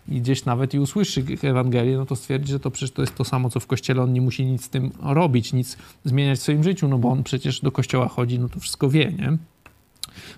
i 0.08 0.20
gdzieś 0.20 0.44
nawet 0.44 0.74
i 0.74 0.78
usłyszy 0.78 1.24
Ewangelię, 1.42 1.96
no 1.96 2.06
to 2.06 2.16
stwierdzi, 2.16 2.52
że 2.52 2.60
to 2.60 2.70
przecież 2.70 2.90
to 2.90 3.02
jest 3.02 3.14
to 3.14 3.24
samo, 3.24 3.50
co 3.50 3.60
w 3.60 3.66
kościele, 3.66 4.02
on 4.02 4.12
nie 4.12 4.20
musi 4.20 4.46
nic 4.46 4.64
z 4.64 4.68
tym 4.68 4.90
robić, 5.02 5.52
nic 5.52 5.78
zmieniać 6.04 6.38
w 6.38 6.42
swoim 6.42 6.64
życiu, 6.64 6.88
no 6.88 6.98
bo 6.98 7.08
on 7.08 7.22
przecież 7.22 7.60
do 7.60 7.72
kościoła 7.72 8.08
chodzi, 8.08 8.38
no 8.38 8.48
to 8.48 8.60
wszystko 8.60 8.90
wie, 8.90 9.12
nie? 9.12 9.38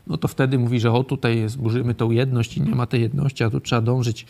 No 0.06 0.16
to 0.16 0.28
wtedy 0.28 0.59
mówi, 0.59 0.80
że 0.80 0.92
o 0.92 1.04
tutaj 1.04 1.49
zburzymy 1.49 1.95
tą 1.95 2.11
jedność 2.11 2.56
i 2.56 2.62
nie 2.62 2.75
ma 2.75 2.87
tej 2.87 3.00
jedności, 3.00 3.45
a 3.45 3.50
tu 3.50 3.61
trzeba 3.61 3.83
dążyć. 3.83 4.26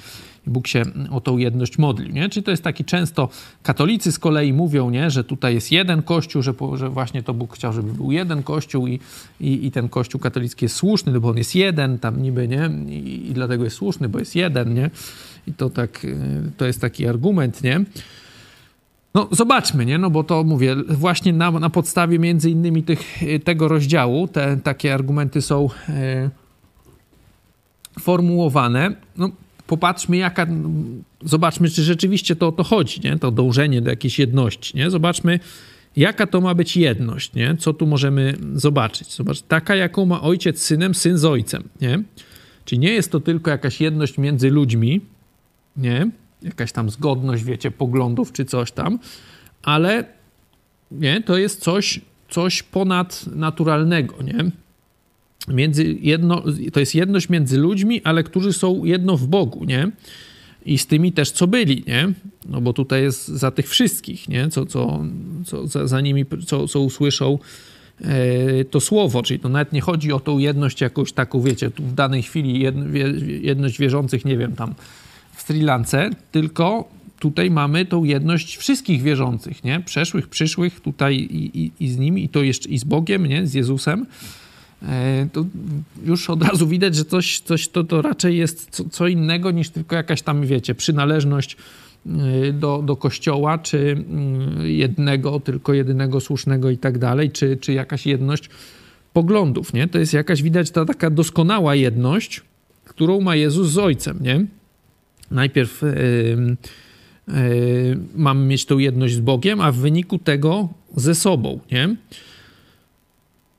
I 0.46 0.50
Bóg 0.50 0.66
się 0.66 0.82
o 1.10 1.20
tą 1.20 1.38
jedność 1.38 1.78
modlił, 1.78 2.12
nie? 2.12 2.28
Czyli 2.28 2.44
to 2.44 2.50
jest 2.50 2.62
taki 2.62 2.84
często, 2.84 3.28
katolicy 3.62 4.12
z 4.12 4.18
kolei 4.18 4.52
mówią, 4.52 4.90
nie? 4.90 5.10
że 5.10 5.24
tutaj 5.24 5.54
jest 5.54 5.72
jeden 5.72 6.02
kościół, 6.02 6.42
że, 6.42 6.54
że 6.74 6.90
właśnie 6.90 7.22
to 7.22 7.34
Bóg 7.34 7.54
chciał, 7.54 7.72
żeby 7.72 7.92
był 7.92 8.12
jeden 8.12 8.42
kościół 8.42 8.86
i, 8.86 9.00
i, 9.40 9.66
i 9.66 9.70
ten 9.70 9.88
kościół 9.88 10.20
katolicki 10.20 10.64
jest 10.64 10.76
słuszny, 10.76 11.12
no 11.12 11.20
bo 11.20 11.28
on 11.28 11.36
jest 11.36 11.54
jeden 11.54 11.98
tam 11.98 12.22
niby, 12.22 12.48
nie? 12.48 12.70
I, 12.88 13.30
I 13.30 13.32
dlatego 13.32 13.64
jest 13.64 13.76
słuszny, 13.76 14.08
bo 14.08 14.18
jest 14.18 14.36
jeden, 14.36 14.74
nie? 14.74 14.90
I 15.46 15.52
to 15.52 15.70
tak, 15.70 16.04
y, 16.04 16.16
to 16.56 16.66
jest 16.66 16.80
taki 16.80 17.06
argument, 17.06 17.62
nie? 17.62 17.84
No 19.16 19.28
zobaczmy, 19.30 19.86
nie? 19.86 19.98
No 19.98 20.10
bo 20.10 20.24
to 20.24 20.44
mówię, 20.44 20.76
właśnie 20.88 21.32
na, 21.32 21.50
na 21.50 21.70
podstawie 21.70 22.18
między 22.18 22.50
innymi 22.50 22.82
tych, 22.82 23.00
tego 23.44 23.68
rozdziału 23.68 24.28
te 24.28 24.56
takie 24.56 24.94
argumenty 24.94 25.42
są 25.42 25.68
e, 25.88 26.30
formułowane. 28.00 28.96
No, 29.16 29.30
popatrzmy 29.66 30.16
jaka, 30.16 30.46
zobaczmy 31.22 31.70
czy 31.70 31.82
rzeczywiście 31.82 32.36
to 32.36 32.48
o 32.48 32.52
to 32.52 32.64
chodzi, 32.64 33.00
nie? 33.04 33.18
To 33.18 33.30
dążenie 33.30 33.82
do 33.82 33.90
jakiejś 33.90 34.18
jedności, 34.18 34.76
nie? 34.76 34.90
Zobaczmy 34.90 35.40
jaka 35.96 36.26
to 36.26 36.40
ma 36.40 36.54
być 36.54 36.76
jedność, 36.76 37.34
nie? 37.34 37.56
Co 37.58 37.72
tu 37.72 37.86
możemy 37.86 38.36
zobaczyć? 38.54 39.14
Zobacz, 39.14 39.40
taka 39.40 39.76
jaką 39.76 40.06
ma 40.06 40.22
ojciec 40.22 40.58
z 40.58 40.62
synem, 40.62 40.94
syn 40.94 41.18
z 41.18 41.24
ojcem, 41.24 41.62
nie? 41.80 42.02
Czyli 42.64 42.78
nie 42.78 42.92
jest 42.92 43.12
to 43.12 43.20
tylko 43.20 43.50
jakaś 43.50 43.80
jedność 43.80 44.18
między 44.18 44.50
ludźmi, 44.50 45.00
nie? 45.76 46.10
Jakaś 46.46 46.72
tam 46.72 46.90
zgodność, 46.90 47.44
wiecie, 47.44 47.70
poglądów 47.70 48.32
czy 48.32 48.44
coś 48.44 48.72
tam, 48.72 48.98
ale 49.62 50.04
nie, 50.90 51.22
to 51.22 51.38
jest 51.38 51.60
coś, 51.60 52.00
coś 52.30 52.62
ponadnaturalnego, 52.62 54.22
nie? 54.22 54.50
Między 55.48 55.96
jedno, 56.00 56.42
to 56.72 56.80
jest 56.80 56.94
jedność 56.94 57.28
między 57.28 57.58
ludźmi, 57.58 58.00
ale 58.04 58.22
którzy 58.22 58.52
są 58.52 58.84
jedno 58.84 59.16
w 59.16 59.26
Bogu, 59.26 59.64
nie? 59.64 59.90
I 60.66 60.78
z 60.78 60.86
tymi 60.86 61.12
też, 61.12 61.30
co 61.30 61.46
byli, 61.46 61.84
nie? 61.86 62.12
No 62.48 62.60
bo 62.60 62.72
tutaj 62.72 63.02
jest 63.02 63.28
za 63.28 63.50
tych 63.50 63.68
wszystkich, 63.68 64.28
nie? 64.28 64.48
Co, 64.48 64.66
co, 64.66 65.04
co 65.44 65.66
za, 65.66 65.86
za 65.86 66.00
nimi, 66.00 66.24
co, 66.46 66.68
co 66.68 66.80
usłyszą 66.80 67.38
e, 68.00 68.64
to 68.64 68.80
słowo, 68.80 69.22
czyli 69.22 69.40
to 69.40 69.48
nawet 69.48 69.72
nie 69.72 69.80
chodzi 69.80 70.12
o 70.12 70.20
tą 70.20 70.38
jedność 70.38 70.80
jakąś 70.80 71.12
taką, 71.12 71.40
wiecie, 71.40 71.70
tu 71.70 71.82
w 71.82 71.94
danej 71.94 72.22
chwili 72.22 72.60
jedność 73.40 73.78
wierzących, 73.78 74.24
nie 74.24 74.36
wiem, 74.36 74.56
tam 74.56 74.74
Sri 75.46 75.60
Lance, 75.60 76.10
tylko 76.32 76.88
tutaj 77.18 77.50
mamy 77.50 77.84
tą 77.84 78.04
jedność 78.04 78.56
wszystkich 78.56 79.02
wierzących, 79.02 79.64
nie? 79.64 79.80
Przeszłych, 79.80 80.28
przyszłych 80.28 80.80
tutaj 80.80 81.14
i, 81.16 81.60
i, 81.60 81.72
i 81.80 81.88
z 81.88 81.98
nimi, 81.98 82.24
i 82.24 82.28
to 82.28 82.42
jeszcze 82.42 82.68
i 82.68 82.78
z 82.78 82.84
Bogiem, 82.84 83.26
nie? 83.26 83.46
Z 83.46 83.54
Jezusem. 83.54 84.06
E, 84.82 85.28
to 85.32 85.46
już 86.04 86.30
od 86.30 86.42
razu 86.42 86.66
widać, 86.66 86.94
że 86.94 87.04
coś, 87.04 87.40
coś 87.40 87.68
to, 87.68 87.84
to 87.84 88.02
raczej 88.02 88.36
jest 88.36 88.68
co, 88.70 88.88
co 88.88 89.08
innego 89.08 89.50
niż 89.50 89.70
tylko 89.70 89.96
jakaś 89.96 90.22
tam, 90.22 90.46
wiecie, 90.46 90.74
przynależność 90.74 91.56
e, 92.06 92.52
do, 92.52 92.82
do 92.86 92.96
kościoła, 92.96 93.58
czy 93.58 94.04
mm, 94.08 94.66
jednego, 94.66 95.40
tylko 95.40 95.74
jedynego 95.74 96.20
słusznego 96.20 96.70
i 96.70 96.78
tak 96.78 96.98
dalej, 96.98 97.30
czy, 97.30 97.56
czy 97.56 97.72
jakaś 97.72 98.06
jedność 98.06 98.50
poglądów, 99.12 99.72
nie? 99.72 99.88
To 99.88 99.98
jest 99.98 100.12
jakaś, 100.12 100.42
widać, 100.42 100.70
ta 100.70 100.84
taka 100.84 101.10
doskonała 101.10 101.74
jedność, 101.74 102.42
którą 102.84 103.20
ma 103.20 103.36
Jezus 103.36 103.68
z 103.68 103.78
Ojcem, 103.78 104.18
nie? 104.20 104.46
Najpierw 105.30 105.82
yy, 105.82 106.56
yy, 107.28 107.98
mamy 108.14 108.46
mieć 108.46 108.64
tą 108.64 108.78
jedność 108.78 109.14
z 109.14 109.20
Bogiem, 109.20 109.60
a 109.60 109.72
w 109.72 109.76
wyniku 109.76 110.18
tego 110.18 110.68
ze 110.96 111.14
sobą, 111.14 111.60
nie? 111.72 111.96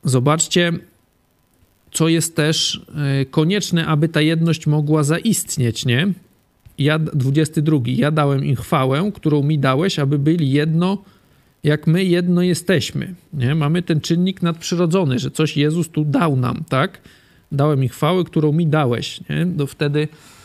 Zobaczcie, 0.04 0.72
co 1.92 2.08
jest 2.08 2.36
też 2.36 2.82
yy, 3.20 3.26
konieczne, 3.26 3.86
aby 3.86 4.10
ta 4.10 4.22
jedność 4.22 4.68
mogła 4.68 5.04
zaistnieć, 5.04 5.86
nie? 5.86 6.08
Ja, 6.78 7.00
22. 7.00 7.78
Ja 7.86 8.12
dałem 8.12 8.46
im 8.46 8.56
chwałę, 8.56 9.12
którą 9.16 9.44
mi 9.44 9.60
dałeś, 9.60 10.00
aby 10.00 10.20
byli 10.20 10.52
jedno, 10.52 11.04
jak 11.64 11.88
my 11.88 12.04
jedno 12.04 12.42
jesteśmy. 12.42 13.16
Nie? 13.34 13.56
Mamy 13.56 13.82
ten 13.82 14.02
czynnik 14.02 14.42
nadprzyrodzony, 14.42 15.20
że 15.20 15.32
coś 15.32 15.58
Jezus 15.58 15.90
tu 15.90 16.06
dał 16.06 16.36
nam, 16.36 16.64
tak? 16.70 17.02
Dałem 17.52 17.84
im 17.84 17.90
chwałę, 17.90 18.24
którą 18.24 18.54
mi 18.54 18.68
dałeś. 18.68 19.22
Nie? 19.30 19.48
To 19.58 19.68
wtedy 19.68 20.08
Y, 20.08 20.37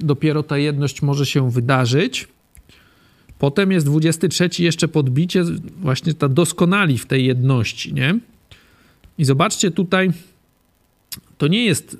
dopiero 0.00 0.42
ta 0.42 0.58
jedność 0.58 1.02
może 1.02 1.26
się 1.26 1.50
wydarzyć. 1.50 2.28
Potem 3.38 3.72
jest 3.72 3.86
23 3.86 4.48
jeszcze 4.58 4.88
podbicie, 4.88 5.44
właśnie 5.80 6.14
ta 6.14 6.28
doskonali 6.28 6.98
w 6.98 7.06
tej 7.06 7.26
jedności, 7.26 7.94
nie? 7.94 8.18
I 9.18 9.24
zobaczcie 9.24 9.70
tutaj, 9.70 10.10
to 11.38 11.46
nie 11.46 11.64
jest, 11.64 11.96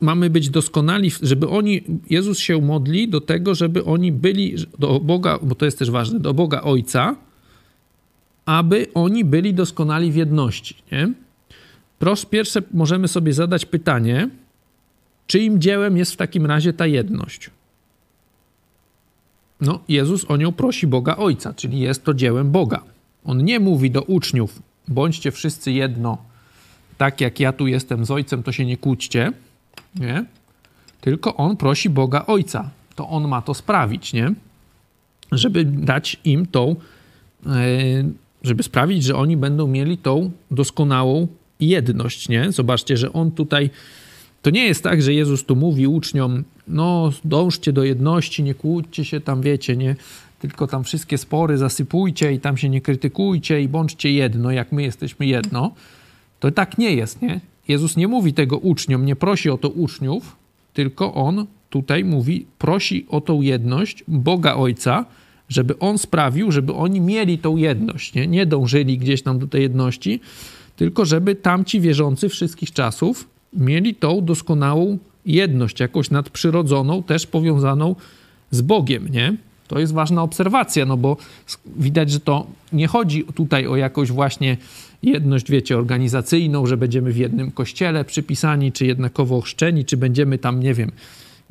mamy 0.00 0.30
być 0.30 0.50
doskonali, 0.50 1.10
żeby 1.22 1.48
oni, 1.48 1.82
Jezus 2.10 2.38
się 2.38 2.60
modli 2.60 3.08
do 3.08 3.20
tego, 3.20 3.54
żeby 3.54 3.84
oni 3.84 4.12
byli 4.12 4.54
do 4.78 5.00
Boga, 5.00 5.38
bo 5.42 5.54
to 5.54 5.64
jest 5.64 5.78
też 5.78 5.90
ważne, 5.90 6.20
do 6.20 6.34
Boga 6.34 6.62
Ojca, 6.62 7.16
aby 8.46 8.86
oni 8.94 9.24
byli 9.24 9.54
doskonali 9.54 10.12
w 10.12 10.16
jedności, 10.16 10.74
nie? 10.92 11.12
Proszę, 11.98 12.26
pierwsze 12.30 12.62
możemy 12.74 13.08
sobie 13.08 13.32
zadać 13.32 13.66
pytanie, 13.66 14.30
Czyim 15.26 15.60
dziełem 15.60 15.96
jest 15.96 16.12
w 16.12 16.16
takim 16.16 16.46
razie 16.46 16.72
ta 16.72 16.86
jedność? 16.86 17.50
No, 19.60 19.80
Jezus 19.88 20.24
o 20.24 20.36
nią 20.36 20.52
prosi 20.52 20.86
Boga 20.86 21.16
Ojca, 21.16 21.54
czyli 21.54 21.80
jest 21.80 22.04
to 22.04 22.14
dziełem 22.14 22.50
Boga. 22.50 22.82
On 23.24 23.44
nie 23.44 23.60
mówi 23.60 23.90
do 23.90 24.02
uczniów, 24.02 24.62
bądźcie 24.88 25.30
wszyscy 25.30 25.72
jedno, 25.72 26.18
tak 26.98 27.20
jak 27.20 27.40
ja 27.40 27.52
tu 27.52 27.66
jestem 27.66 28.04
z 28.04 28.10
Ojcem, 28.10 28.42
to 28.42 28.52
się 28.52 28.64
nie 28.64 28.76
kłóćcie, 28.76 29.32
nie? 29.94 30.24
Tylko 31.00 31.36
on 31.36 31.56
prosi 31.56 31.90
Boga 31.90 32.26
Ojca. 32.26 32.70
To 32.94 33.08
on 33.08 33.28
ma 33.28 33.42
to 33.42 33.54
sprawić, 33.54 34.12
nie? 34.12 34.32
Żeby 35.32 35.64
dać 35.64 36.16
im 36.24 36.46
tą, 36.46 36.76
e, 37.46 37.50
żeby 38.42 38.62
sprawić, 38.62 39.04
że 39.04 39.16
oni 39.16 39.36
będą 39.36 39.66
mieli 39.66 39.98
tą 39.98 40.30
doskonałą 40.50 41.26
jedność, 41.60 42.28
nie? 42.28 42.52
Zobaczcie, 42.52 42.96
że 42.96 43.12
on 43.12 43.30
tutaj 43.30 43.70
to 44.42 44.50
nie 44.50 44.64
jest 44.64 44.82
tak, 44.82 45.02
że 45.02 45.14
Jezus 45.14 45.44
tu 45.44 45.56
mówi 45.56 45.86
uczniom, 45.86 46.44
no 46.68 47.12
dążcie 47.24 47.72
do 47.72 47.84
jedności, 47.84 48.42
nie 48.42 48.54
kłóćcie 48.54 49.04
się 49.04 49.20
tam, 49.20 49.42
wiecie, 49.42 49.76
nie, 49.76 49.96
tylko 50.38 50.66
tam 50.66 50.84
wszystkie 50.84 51.18
spory 51.18 51.58
zasypujcie 51.58 52.32
i 52.32 52.40
tam 52.40 52.56
się 52.56 52.68
nie 52.68 52.80
krytykujcie 52.80 53.62
i 53.62 53.68
bądźcie 53.68 54.12
jedno, 54.12 54.50
jak 54.50 54.72
my 54.72 54.82
jesteśmy 54.82 55.26
jedno. 55.26 55.74
To 56.40 56.50
tak 56.50 56.78
nie 56.78 56.94
jest, 56.94 57.22
nie? 57.22 57.40
Jezus 57.68 57.96
nie 57.96 58.08
mówi 58.08 58.32
tego 58.32 58.58
uczniom, 58.58 59.06
nie 59.06 59.16
prosi 59.16 59.50
o 59.50 59.58
to 59.58 59.68
uczniów, 59.68 60.36
tylko 60.74 61.14
On 61.14 61.46
tutaj 61.70 62.04
mówi, 62.04 62.46
prosi 62.58 63.06
o 63.08 63.20
tą 63.20 63.40
jedność 63.40 64.04
Boga 64.08 64.54
Ojca, 64.54 65.04
żeby 65.48 65.78
On 65.78 65.98
sprawił, 65.98 66.52
żeby 66.52 66.74
oni 66.74 67.00
mieli 67.00 67.38
tą 67.38 67.56
jedność, 67.56 68.14
nie? 68.14 68.26
Nie 68.26 68.46
dążyli 68.46 68.98
gdzieś 68.98 69.22
tam 69.22 69.38
do 69.38 69.46
tej 69.46 69.62
jedności, 69.62 70.20
tylko 70.76 71.04
żeby 71.04 71.34
tamci 71.34 71.80
wierzący 71.80 72.28
wszystkich 72.28 72.72
czasów 72.72 73.31
mieli 73.52 73.94
tą 73.94 74.24
doskonałą 74.24 74.98
jedność, 75.26 75.80
jakąś 75.80 76.10
nadprzyrodzoną, 76.10 77.02
też 77.02 77.26
powiązaną 77.26 77.96
z 78.50 78.60
Bogiem, 78.62 79.08
nie? 79.08 79.36
To 79.68 79.78
jest 79.78 79.92
ważna 79.92 80.22
obserwacja, 80.22 80.86
no 80.86 80.96
bo 80.96 81.16
widać, 81.76 82.10
że 82.10 82.20
to 82.20 82.46
nie 82.72 82.86
chodzi 82.86 83.24
tutaj 83.34 83.66
o 83.66 83.76
jakąś 83.76 84.10
właśnie 84.10 84.56
jedność, 85.02 85.50
wiecie, 85.50 85.78
organizacyjną, 85.78 86.66
że 86.66 86.76
będziemy 86.76 87.12
w 87.12 87.16
jednym 87.16 87.50
kościele 87.50 88.04
przypisani, 88.04 88.72
czy 88.72 88.86
jednakowo 88.86 89.40
chrzczeni, 89.40 89.84
czy 89.84 89.96
będziemy 89.96 90.38
tam, 90.38 90.60
nie 90.60 90.74
wiem, 90.74 90.92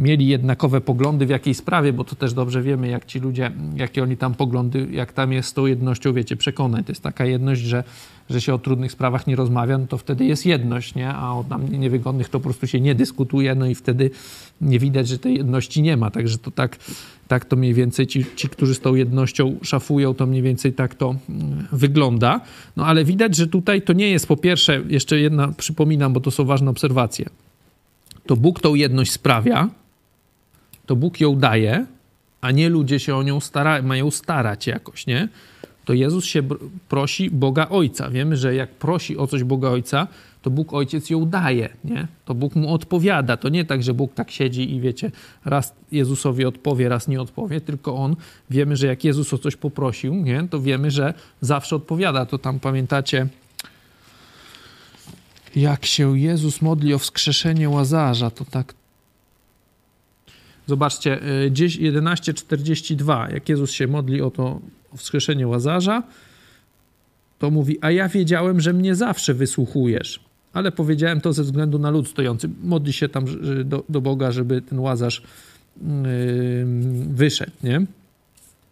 mieli 0.02 0.28
jednakowe 0.28 0.82
poglądy 0.82 1.26
w 1.26 1.30
jakiej 1.30 1.54
sprawie, 1.54 1.94
bo 1.94 2.04
to 2.04 2.16
też 2.16 2.34
dobrze 2.34 2.62
wiemy, 2.62 2.88
jak 2.88 3.06
ci 3.06 3.20
ludzie, 3.20 3.52
jakie 3.76 4.04
oni 4.04 4.18
tam 4.18 4.34
poglądy, 4.34 4.88
jak 4.92 5.14
tam 5.14 5.34
jest 5.34 5.50
z 5.50 5.54
tą 5.54 5.66
jednością, 5.66 6.14
wiecie, 6.14 6.36
przekonań. 6.36 6.84
To 6.84 6.92
jest 6.92 7.04
taka 7.04 7.26
jedność, 7.26 7.62
że, 7.62 7.84
że 8.30 8.42
się 8.42 8.54
o 8.54 8.60
trudnych 8.60 8.92
sprawach 8.92 9.28
nie 9.28 9.36
rozmawia, 9.36 9.78
no 9.78 9.88
to 9.88 9.98
wtedy 9.98 10.26
jest 10.26 10.46
jedność, 10.46 10.96
nie? 10.96 11.10
A 11.14 11.34
o 11.34 11.44
tam 11.44 11.80
niewygodnych 11.80 12.30
to 12.30 12.40
po 12.40 12.44
prostu 12.44 12.68
się 12.68 12.80
nie 12.80 12.96
dyskutuje, 12.96 13.56
no 13.56 13.66
i 13.66 13.76
wtedy 13.76 14.12
nie 14.62 14.80
widać, 14.80 15.08
że 15.08 15.20
tej 15.20 15.38
jedności 15.38 15.82
nie 15.82 15.98
ma. 15.98 16.12
Także 16.12 16.38
to 16.38 16.52
tak, 16.52 16.78
tak 17.28 17.46
to 17.46 17.56
mniej 17.56 17.74
więcej 17.74 18.08
ci, 18.08 18.26
ci, 18.36 18.50
którzy 18.50 18.76
z 18.76 18.80
tą 18.80 18.96
jednością 18.96 19.56
szafują, 19.62 20.14
to 20.14 20.26
mniej 20.26 20.42
więcej 20.42 20.74
tak 20.74 20.96
to 20.96 21.16
mm, 21.30 21.68
wygląda. 21.72 22.42
No 22.76 22.86
ale 22.86 23.06
widać, 23.06 23.36
że 23.36 23.48
tutaj 23.48 23.82
to 23.82 23.94
nie 23.94 24.10
jest 24.10 24.28
po 24.28 24.38
pierwsze, 24.38 24.82
jeszcze 24.88 25.20
jedna 25.20 25.48
przypominam, 25.48 26.14
bo 26.14 26.20
to 26.20 26.32
są 26.32 26.46
ważne 26.46 26.72
obserwacje. 26.72 27.26
To 28.26 28.36
Bóg 28.36 28.60
tą 28.60 28.76
jedność 28.76 29.12
sprawia, 29.12 29.70
to 30.92 30.96
Bóg 30.96 31.20
ją 31.20 31.36
daje, 31.36 31.86
a 32.42 32.52
nie 32.52 32.70
ludzie 32.70 33.00
się 33.00 33.16
o 33.16 33.24
nią 33.24 33.40
stara, 33.40 33.82
mają 33.82 34.12
starać 34.12 34.68
jakoś, 34.68 35.08
nie? 35.08 35.28
To 35.86 35.94
Jezus 35.94 36.26
się 36.26 36.44
prosi 36.90 37.30
Boga 37.30 37.70
Ojca. 37.70 38.10
Wiemy, 38.10 38.38
że 38.38 38.56
jak 38.56 38.70
prosi 38.70 39.18
o 39.18 39.28
coś 39.28 39.44
Boga 39.44 39.70
Ojca, 39.70 40.08
to 40.42 40.50
Bóg 40.50 40.74
Ojciec 40.74 41.10
ją 41.10 41.26
daje, 41.26 41.70
nie? 41.84 42.08
To 42.26 42.36
Bóg 42.36 42.56
mu 42.56 42.74
odpowiada. 42.74 43.38
To 43.38 43.50
nie 43.50 43.66
tak, 43.66 43.84
że 43.84 43.94
Bóg 43.94 44.14
tak 44.14 44.32
siedzi 44.32 44.76
i 44.76 44.82
wiecie, 44.82 45.12
raz 45.46 45.74
Jezusowi 45.92 46.46
odpowie, 46.46 46.90
raz 46.90 47.08
nie 47.08 47.22
odpowie, 47.22 47.62
tylko 47.62 47.96
On, 47.96 48.16
wiemy, 48.50 48.76
że 48.76 48.88
jak 48.88 49.04
Jezus 49.04 49.34
o 49.34 49.38
coś 49.38 49.56
poprosił, 49.56 50.16
nie? 50.16 50.48
To 50.50 50.60
wiemy, 50.60 50.92
że 50.92 51.14
zawsze 51.42 51.76
odpowiada. 51.76 52.26
To 52.26 52.38
tam 52.38 52.60
pamiętacie, 52.60 53.28
jak 55.56 55.86
się 55.86 56.20
Jezus 56.20 56.62
modli 56.62 56.94
o 56.94 57.00
wskrzeszenie 57.00 57.70
Łazarza, 57.70 58.30
to 58.30 58.46
tak 58.46 58.81
Zobaczcie, 60.68 61.20
11:42, 61.52 63.30
y, 63.30 63.34
jak 63.34 63.50
Jezus 63.50 63.72
się 63.72 63.88
modli 63.88 64.22
o 64.22 64.32
to 64.32 64.60
wskrzeszenie 64.96 65.48
Łazarza, 65.48 66.04
to 67.40 67.52
mówi: 67.52 67.78
A 67.82 67.92
ja 67.92 68.10
wiedziałem, 68.10 68.62
że 68.62 68.74
mnie 68.74 68.96
zawsze 68.96 69.34
wysłuchujesz, 69.34 70.20
ale 70.54 70.72
powiedziałem 70.72 71.22
to 71.22 71.34
ze 71.34 71.44
względu 71.44 71.80
na 71.80 71.90
lud 71.90 72.08
stojący. 72.08 72.50
Modli 72.64 72.94
się 72.94 73.10
tam 73.10 73.26
do, 73.66 73.84
do 73.90 74.02
Boga, 74.02 74.32
żeby 74.32 74.62
ten 74.62 74.80
Łazarz 74.80 75.22
yy, 75.82 75.88
wyszedł, 77.10 77.52
nie? 77.64 77.86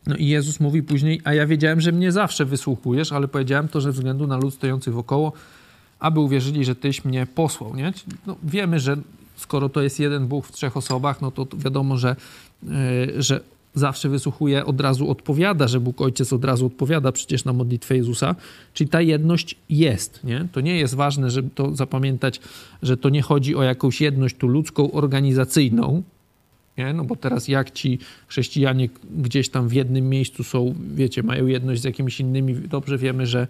No 0.07 0.15
i 0.15 0.27
Jezus 0.27 0.59
mówi 0.59 0.83
później: 0.83 1.21
A 1.23 1.33
ja 1.33 1.47
wiedziałem, 1.47 1.81
że 1.81 1.91
mnie 1.91 2.11
zawsze 2.11 2.45
wysłuchujesz, 2.45 3.11
ale 3.11 3.27
powiedziałem 3.27 3.67
to 3.67 3.81
ze 3.81 3.91
względu 3.91 4.27
na 4.27 4.37
lud 4.37 4.53
stojący 4.53 4.91
wokoło, 4.91 5.33
aby 5.99 6.19
uwierzyli, 6.19 6.65
że 6.65 6.75
tyś 6.75 7.05
mnie 7.05 7.27
posłał. 7.35 7.75
Nie? 7.75 7.93
No, 8.27 8.35
wiemy, 8.43 8.79
że 8.79 8.97
skoro 9.39 9.69
to 9.69 9.81
jest 9.81 9.99
jeden 9.99 10.27
Bóg 10.27 10.45
w 10.45 10.51
trzech 10.51 10.77
osobach, 10.77 11.21
no 11.21 11.31
to 11.31 11.47
wiadomo, 11.57 11.97
że, 11.97 12.15
yy, 12.63 12.71
że 13.21 13.41
zawsze 13.75 14.09
wysłuchuje, 14.09 14.65
od 14.65 14.81
razu 14.81 15.09
odpowiada, 15.09 15.67
że 15.67 15.79
Bóg 15.79 16.01
Ojciec 16.01 16.33
od 16.33 16.45
razu 16.45 16.65
odpowiada 16.65 17.11
przecież 17.11 17.45
na 17.45 17.53
modlitwę 17.53 17.97
Jezusa. 17.97 18.35
Czyli 18.73 18.89
ta 18.89 19.01
jedność 19.01 19.55
jest. 19.69 20.23
Nie? 20.23 20.47
To 20.51 20.61
nie 20.61 20.77
jest 20.77 20.95
ważne, 20.95 21.29
żeby 21.29 21.49
to 21.55 21.75
zapamiętać, 21.75 22.39
że 22.83 22.97
to 22.97 23.09
nie 23.09 23.21
chodzi 23.21 23.55
o 23.55 23.63
jakąś 23.63 24.01
jedność 24.01 24.35
tu 24.35 24.47
ludzką, 24.47 24.91
organizacyjną, 24.91 26.03
nie? 26.79 26.93
No 26.93 27.03
bo 27.03 27.15
teraz 27.15 27.47
jak 27.47 27.71
ci 27.71 27.99
chrześcijanie 28.27 28.89
gdzieś 29.17 29.49
tam 29.49 29.67
w 29.67 29.73
jednym 29.73 30.09
miejscu 30.09 30.43
są, 30.43 30.75
wiecie, 30.93 31.23
mają 31.23 31.45
jedność 31.45 31.81
z 31.81 31.83
jakimiś 31.83 32.19
innymi, 32.19 32.55
dobrze 32.55 32.97
wiemy, 32.97 33.25
że, 33.25 33.47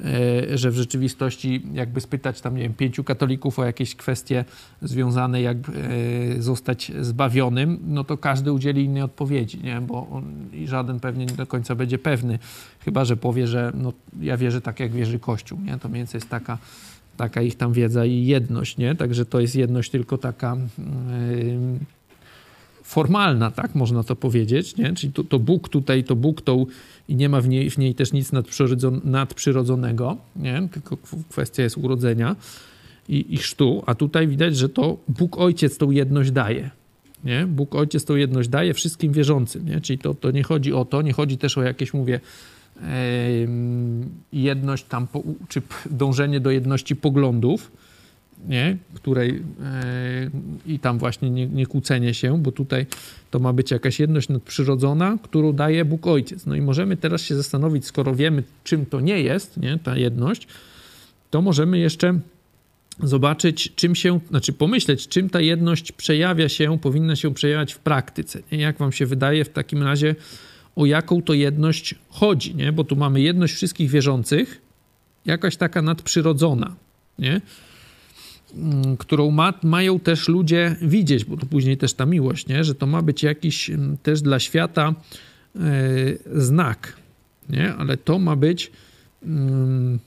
e, 0.00 0.58
że 0.58 0.70
w 0.70 0.76
rzeczywistości 0.76 1.62
jakby 1.72 2.00
spytać 2.00 2.40
tam, 2.40 2.56
nie 2.56 2.62
wiem, 2.62 2.74
pięciu 2.74 3.04
katolików 3.04 3.58
o 3.58 3.64
jakieś 3.64 3.94
kwestie 3.94 4.44
związane, 4.82 5.42
jak 5.42 5.56
e, 5.56 6.42
zostać 6.42 6.92
zbawionym, 7.00 7.78
no 7.86 8.04
to 8.04 8.18
każdy 8.18 8.52
udzieli 8.52 8.84
innej 8.84 9.02
odpowiedzi, 9.02 9.58
nie? 9.62 9.80
Bo 9.80 10.08
on, 10.10 10.24
i 10.52 10.66
żaden 10.66 11.00
pewnie 11.00 11.26
nie 11.26 11.36
do 11.36 11.46
końca 11.46 11.74
będzie 11.74 11.98
pewny, 11.98 12.38
chyba, 12.84 13.04
że 13.04 13.16
powie, 13.16 13.46
że 13.46 13.72
no, 13.74 13.92
ja 14.20 14.36
wierzę 14.36 14.60
tak, 14.60 14.80
jak 14.80 14.92
wierzy 14.92 15.18
Kościół, 15.18 15.60
nie? 15.60 15.78
To 15.78 15.88
mniej 15.88 16.00
więcej 16.00 16.18
jest 16.18 16.28
taka 16.28 16.58
taka 17.16 17.42
ich 17.42 17.56
tam 17.56 17.72
wiedza 17.72 18.04
i 18.04 18.26
jedność, 18.26 18.76
nie? 18.76 18.94
Także 18.94 19.26
to 19.26 19.40
jest 19.40 19.56
jedność 19.56 19.90
tylko 19.90 20.18
taka 20.18 20.56
yy, 20.78 21.78
formalna, 22.92 23.50
tak 23.50 23.74
można 23.74 24.02
to 24.02 24.16
powiedzieć, 24.16 24.76
nie? 24.76 24.92
czyli 24.92 25.12
to, 25.12 25.24
to 25.24 25.38
Bóg 25.38 25.68
tutaj, 25.68 26.04
to 26.04 26.16
Bóg 26.16 26.42
tą 26.42 26.66
i 27.08 27.16
nie 27.16 27.28
ma 27.28 27.40
w 27.40 27.48
niej, 27.48 27.70
w 27.70 27.78
niej 27.78 27.94
też 27.94 28.12
nic 28.12 28.32
nadprzyrodzonego, 29.04 30.16
nie? 30.36 30.68
tylko 30.72 30.96
kwestia 31.30 31.62
jest 31.62 31.78
urodzenia 31.78 32.36
i, 33.08 33.34
i 33.34 33.36
chrztu, 33.36 33.82
a 33.86 33.94
tutaj 33.94 34.28
widać, 34.28 34.56
że 34.56 34.68
to 34.68 34.96
Bóg 35.08 35.38
Ojciec 35.38 35.78
tą 35.78 35.90
jedność 35.90 36.30
daje. 36.30 36.70
Nie? 37.24 37.46
Bóg 37.46 37.74
Ojciec 37.74 38.04
tą 38.04 38.16
jedność 38.16 38.48
daje 38.48 38.74
wszystkim 38.74 39.12
wierzącym, 39.12 39.68
nie? 39.68 39.80
czyli 39.80 39.98
to, 39.98 40.14
to 40.14 40.30
nie 40.30 40.42
chodzi 40.42 40.72
o 40.72 40.84
to, 40.84 41.02
nie 41.02 41.12
chodzi 41.12 41.38
też 41.38 41.58
o 41.58 41.62
jakieś, 41.62 41.94
mówię, 41.94 42.20
jedność 44.32 44.84
tam, 44.84 45.06
czy 45.48 45.62
dążenie 45.90 46.40
do 46.40 46.50
jedności 46.50 46.96
poglądów, 46.96 47.72
nie? 48.48 48.76
której 48.94 49.42
e, 49.62 50.30
i 50.66 50.78
tam 50.78 50.98
właśnie 50.98 51.30
nie, 51.30 51.46
nie 51.46 51.66
kłócenie 51.66 52.14
się, 52.14 52.42
bo 52.42 52.52
tutaj 52.52 52.86
to 53.30 53.38
ma 53.38 53.52
być 53.52 53.70
jakaś 53.70 54.00
jedność 54.00 54.28
nadprzyrodzona, 54.28 55.18
którą 55.22 55.52
daje 55.52 55.84
Bóg 55.84 56.06
Ojciec. 56.06 56.46
No 56.46 56.54
i 56.54 56.60
możemy 56.60 56.96
teraz 56.96 57.22
się 57.22 57.36
zastanowić, 57.36 57.86
skoro 57.86 58.14
wiemy, 58.14 58.42
czym 58.64 58.86
to 58.86 59.00
nie 59.00 59.20
jest, 59.20 59.56
nie? 59.56 59.78
ta 59.78 59.96
jedność, 59.96 60.46
to 61.30 61.42
możemy 61.42 61.78
jeszcze 61.78 62.18
zobaczyć, 63.02 63.72
czym 63.74 63.94
się, 63.94 64.20
znaczy 64.30 64.52
pomyśleć, 64.52 65.08
czym 65.08 65.30
ta 65.30 65.40
jedność 65.40 65.92
przejawia 65.92 66.48
się, 66.48 66.78
powinna 66.78 67.16
się 67.16 67.34
przejawiać 67.34 67.72
w 67.72 67.78
praktyce. 67.78 68.42
Nie? 68.52 68.58
Jak 68.58 68.78
wam 68.78 68.92
się 68.92 69.06
wydaje 69.06 69.44
w 69.44 69.48
takim 69.48 69.82
razie, 69.82 70.14
o 70.76 70.86
jaką 70.86 71.22
to 71.22 71.34
jedność 71.34 71.94
chodzi, 72.08 72.54
nie? 72.54 72.72
Bo 72.72 72.84
tu 72.84 72.96
mamy 72.96 73.20
jedność 73.20 73.54
wszystkich 73.54 73.90
wierzących, 73.90 74.60
jakaś 75.26 75.56
taka 75.56 75.82
nadprzyrodzona, 75.82 76.74
nie? 77.18 77.40
Mm, 78.56 78.96
którą 78.96 79.30
ma, 79.30 79.54
mają 79.62 80.00
też 80.00 80.28
ludzie 80.28 80.76
widzieć, 80.82 81.24
bo 81.24 81.36
to 81.36 81.46
później 81.46 81.76
też 81.76 81.94
ta 81.94 82.06
miłość, 82.06 82.46
nie? 82.46 82.64
że 82.64 82.74
to 82.74 82.86
ma 82.86 83.02
być 83.02 83.22
jakiś 83.22 83.70
mm, 83.70 83.96
też 83.96 84.22
dla 84.22 84.40
świata 84.40 84.94
e, 85.56 85.60
znak, 86.34 86.96
nie? 87.48 87.74
ale 87.74 87.96
to 87.96 88.18
ma 88.18 88.36
być, 88.36 88.72
mm, 89.22 89.98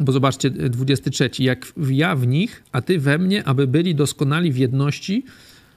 bo 0.00 0.12
zobaczcie, 0.12 0.50
23, 0.50 1.30
jak 1.38 1.72
ja 1.90 2.16
w 2.16 2.26
nich, 2.26 2.62
a 2.72 2.82
ty 2.82 2.98
we 2.98 3.18
mnie, 3.18 3.44
aby 3.44 3.66
byli 3.66 3.94
doskonali 3.94 4.52
w 4.52 4.56
jedności, 4.56 5.24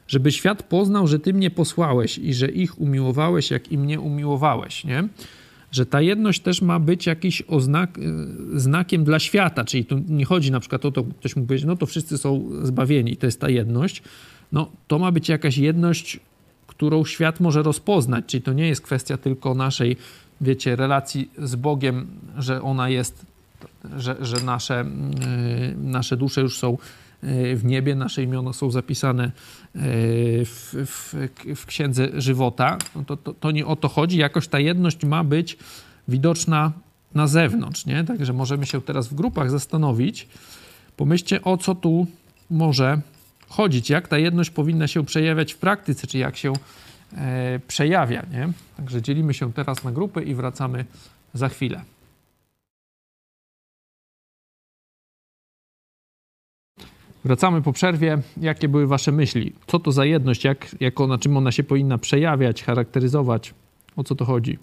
żeby 0.07 0.31
świat 0.31 0.63
poznał, 0.63 1.07
że 1.07 1.19
ty 1.19 1.33
mnie 1.33 1.51
posłałeś 1.51 2.17
i 2.17 2.33
że 2.33 2.47
ich 2.47 2.81
umiłowałeś, 2.81 3.51
jak 3.51 3.71
i 3.71 3.77
mnie 3.77 3.99
umiłowałeś, 3.99 4.83
nie? 4.83 5.07
Że 5.75 5.85
ta 5.85 6.01
jedność 6.01 6.41
też 6.41 6.61
ma 6.61 6.79
być 6.79 7.05
jakiś 7.05 7.41
oznak, 7.47 7.97
y, 7.97 8.59
znakiem 8.59 9.03
dla 9.03 9.19
świata, 9.19 9.65
czyli 9.65 9.85
tu 9.85 10.01
nie 10.07 10.25
chodzi 10.25 10.51
na 10.51 10.59
przykład 10.59 10.85
o 10.85 10.91
to, 10.91 11.03
ktoś 11.03 11.35
mógł 11.35 11.47
powiedzieć, 11.47 11.67
no 11.67 11.75
to 11.75 11.85
wszyscy 11.85 12.17
są 12.17 12.49
zbawieni, 12.63 13.17
to 13.17 13.25
jest 13.25 13.41
ta 13.41 13.49
jedność. 13.49 14.03
No 14.51 14.71
to 14.87 14.99
ma 14.99 15.11
być 15.11 15.29
jakaś 15.29 15.57
jedność, 15.57 16.19
którą 16.67 17.05
świat 17.05 17.39
może 17.39 17.63
rozpoznać, 17.63 18.25
czyli 18.27 18.43
to 18.43 18.53
nie 18.53 18.67
jest 18.67 18.81
kwestia 18.81 19.17
tylko 19.17 19.55
naszej, 19.55 19.97
wiecie, 20.41 20.75
relacji 20.75 21.29
z 21.37 21.55
Bogiem, 21.55 22.07
że 22.37 22.61
ona 22.61 22.89
jest, 22.89 23.25
że, 23.97 24.15
że 24.21 24.45
nasze, 24.45 24.85
yy, 25.75 25.89
nasze 25.91 26.17
dusze 26.17 26.41
już 26.41 26.57
są 26.57 26.77
w 27.55 27.61
niebie, 27.63 27.95
nasze 27.95 28.23
imiona 28.23 28.53
są 28.53 28.71
zapisane 28.71 29.23
e, 29.23 29.31
w, 30.45 30.75
w, 30.85 31.15
w 31.55 31.65
księdze 31.65 32.07
żywota, 32.21 32.77
no 32.95 33.03
to, 33.03 33.17
to, 33.17 33.33
to 33.33 33.51
nie 33.51 33.65
o 33.65 33.75
to 33.75 33.87
chodzi. 33.87 34.17
Jakoś 34.17 34.47
ta 34.47 34.59
jedność 34.59 35.05
ma 35.05 35.23
być 35.23 35.57
widoczna 36.07 36.71
na 37.15 37.27
zewnątrz, 37.27 37.85
nie? 37.85 38.03
Także 38.03 38.33
możemy 38.33 38.65
się 38.65 38.81
teraz 38.81 39.07
w 39.07 39.13
grupach 39.13 39.51
zastanowić. 39.51 40.27
Pomyślcie, 40.97 41.41
o 41.41 41.57
co 41.57 41.75
tu 41.75 42.07
może 42.49 43.01
chodzić, 43.49 43.89
jak 43.89 44.07
ta 44.07 44.17
jedność 44.17 44.49
powinna 44.49 44.87
się 44.87 45.05
przejawiać 45.05 45.53
w 45.53 45.57
praktyce, 45.57 46.07
czy 46.07 46.17
jak 46.17 46.37
się 46.37 46.53
e, 47.17 47.59
przejawia, 47.67 48.25
nie? 48.31 48.49
Także 48.77 49.01
dzielimy 49.01 49.33
się 49.33 49.53
teraz 49.53 49.83
na 49.83 49.91
grupy 49.91 50.23
i 50.23 50.35
wracamy 50.35 50.85
za 51.33 51.49
chwilę. 51.49 51.81
Wracamy 57.25 57.61
po 57.61 57.73
przerwie. 57.73 58.21
Jakie 58.41 58.67
były 58.67 58.87
Wasze 58.87 59.11
myśli? 59.11 59.53
Co 59.67 59.79
to 59.79 59.91
za 59.91 60.05
jedność? 60.05 60.43
Jak, 60.43 60.75
jak 60.79 60.99
ona, 60.99 61.17
czym 61.17 61.37
ona 61.37 61.51
się 61.51 61.63
powinna 61.63 61.97
przejawiać, 61.97 62.63
charakteryzować? 62.63 63.53
O 63.95 64.03
co 64.03 64.15
to 64.15 64.25
chodzi? 64.25 64.57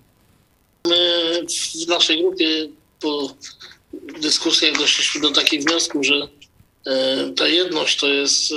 My 0.88 1.46
w 1.86 1.88
naszej 1.88 2.22
grupie 2.22 2.68
po 3.00 3.34
dyskusjach 4.20 4.78
doszliśmy 4.78 5.20
do 5.20 5.30
takiego 5.30 5.64
wniosku, 5.64 6.04
że 6.04 6.28
e, 6.86 7.30
ta 7.36 7.48
jedność 7.48 8.00
to 8.00 8.08
jest 8.08 8.52
e, 8.52 8.56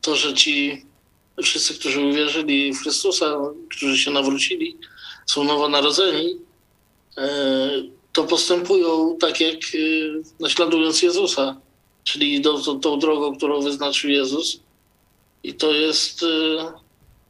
to, 0.00 0.16
że 0.16 0.34
ci 0.34 0.84
wszyscy, 1.42 1.74
którzy 1.74 2.00
uwierzyli 2.00 2.72
w 2.72 2.78
Chrystusa, 2.78 3.38
którzy 3.70 3.98
się 3.98 4.10
nawrócili, 4.10 4.76
są 5.26 5.44
nowonarodzeni, 5.44 6.36
e, 7.18 7.70
to 8.12 8.24
postępują 8.24 9.16
tak 9.20 9.40
jak 9.40 9.58
naśladując 10.40 11.02
Jezusa 11.02 11.56
czyli 12.04 12.40
do, 12.40 12.58
tą 12.82 12.98
drogą, 12.98 13.36
którą 13.36 13.62
wyznaczył 13.62 14.10
Jezus. 14.10 14.60
i 15.42 15.54
to 15.54 15.72
jest 15.72 16.24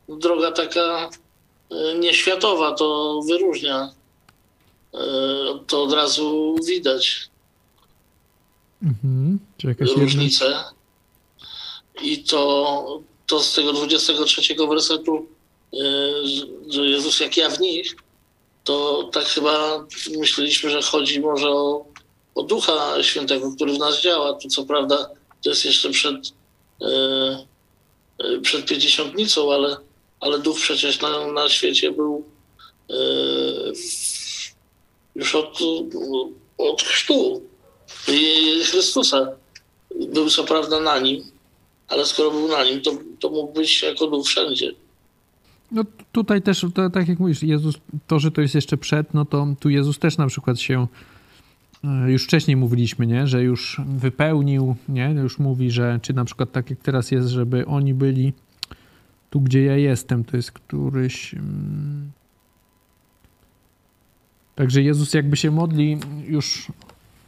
droga 0.08 0.52
taka 0.52 1.10
nieświatowa, 1.98 2.72
to 2.72 3.20
wyróżnia. 3.28 3.92
To 5.66 5.82
od 5.82 5.92
razu 5.92 6.56
widać 6.66 7.30
mhm. 8.82 9.38
różnicę. 9.96 10.64
I 12.02 12.24
to, 12.24 13.00
to 13.26 13.40
z 13.40 13.54
tego 13.54 13.72
23 13.72 14.54
wersetu, 14.68 15.26
że 16.68 16.86
Jezus 16.86 17.20
jak 17.20 17.36
ja 17.36 17.50
w 17.50 17.60
nich, 17.60 17.96
to 18.64 19.08
tak 19.12 19.24
chyba 19.24 19.86
myśleliśmy, 20.18 20.70
że 20.70 20.82
chodzi 20.82 21.20
może 21.20 21.50
o, 21.50 21.84
o 22.34 22.42
Ducha 22.42 23.02
Świętego, 23.02 23.52
który 23.52 23.72
w 23.72 23.78
nas 23.78 24.02
działa. 24.02 24.32
Tu 24.32 24.48
co 24.48 24.64
prawda 24.64 25.10
to 25.44 25.50
jest 25.50 25.64
jeszcze 25.64 25.90
przed, 25.90 26.32
yy, 26.80 28.40
przed 28.40 28.66
Pięćdziesiątnicą, 28.66 29.52
ale, 29.52 29.76
ale 30.20 30.38
Duch 30.38 30.56
przecież 30.56 31.00
na, 31.00 31.32
na 31.32 31.48
świecie 31.48 31.92
był 31.92 32.24
yy, 32.88 33.72
już 35.14 35.34
od, 35.34 35.58
od 36.58 36.82
chrztu 36.82 37.42
Chrystusa. 38.64 39.28
Był 40.12 40.30
co 40.30 40.44
prawda 40.44 40.80
na 40.80 40.98
nim, 40.98 41.22
ale 41.88 42.06
skoro 42.06 42.30
był 42.30 42.48
na 42.48 42.64
nim, 42.64 42.80
to, 42.80 42.90
to 43.20 43.30
mógł 43.30 43.52
być 43.52 43.82
jako 43.82 44.06
Duch 44.06 44.26
wszędzie. 44.26 44.72
No 45.72 45.84
tutaj 46.12 46.42
też, 46.42 46.66
to, 46.74 46.90
tak 46.90 47.08
jak 47.08 47.18
mówisz, 47.18 47.42
Jezus, 47.42 47.74
to, 48.06 48.18
że 48.18 48.30
to 48.30 48.40
jest 48.40 48.54
jeszcze 48.54 48.76
przed, 48.76 49.14
no 49.14 49.24
to 49.24 49.46
tu 49.60 49.70
Jezus 49.70 49.98
też 49.98 50.16
na 50.18 50.26
przykład 50.26 50.60
się, 50.60 50.80
e, 50.82 50.86
już 52.06 52.24
wcześniej 52.24 52.56
mówiliśmy, 52.56 53.06
nie, 53.06 53.26
że 53.26 53.42
już 53.42 53.80
wypełnił, 53.86 54.76
nie, 54.88 55.10
już 55.10 55.38
mówi, 55.38 55.70
że, 55.70 55.98
czy 56.02 56.14
na 56.14 56.24
przykład 56.24 56.52
tak 56.52 56.70
jak 56.70 56.78
teraz 56.78 57.10
jest, 57.10 57.28
żeby 57.28 57.66
oni 57.66 57.94
byli 57.94 58.32
tu, 59.30 59.40
gdzie 59.40 59.64
ja 59.64 59.76
jestem, 59.76 60.24
to 60.24 60.36
jest 60.36 60.52
któryś... 60.52 61.34
Mm, 61.34 62.10
także 64.54 64.82
Jezus 64.82 65.14
jakby 65.14 65.36
się 65.36 65.50
modli 65.50 65.98
już 66.26 66.72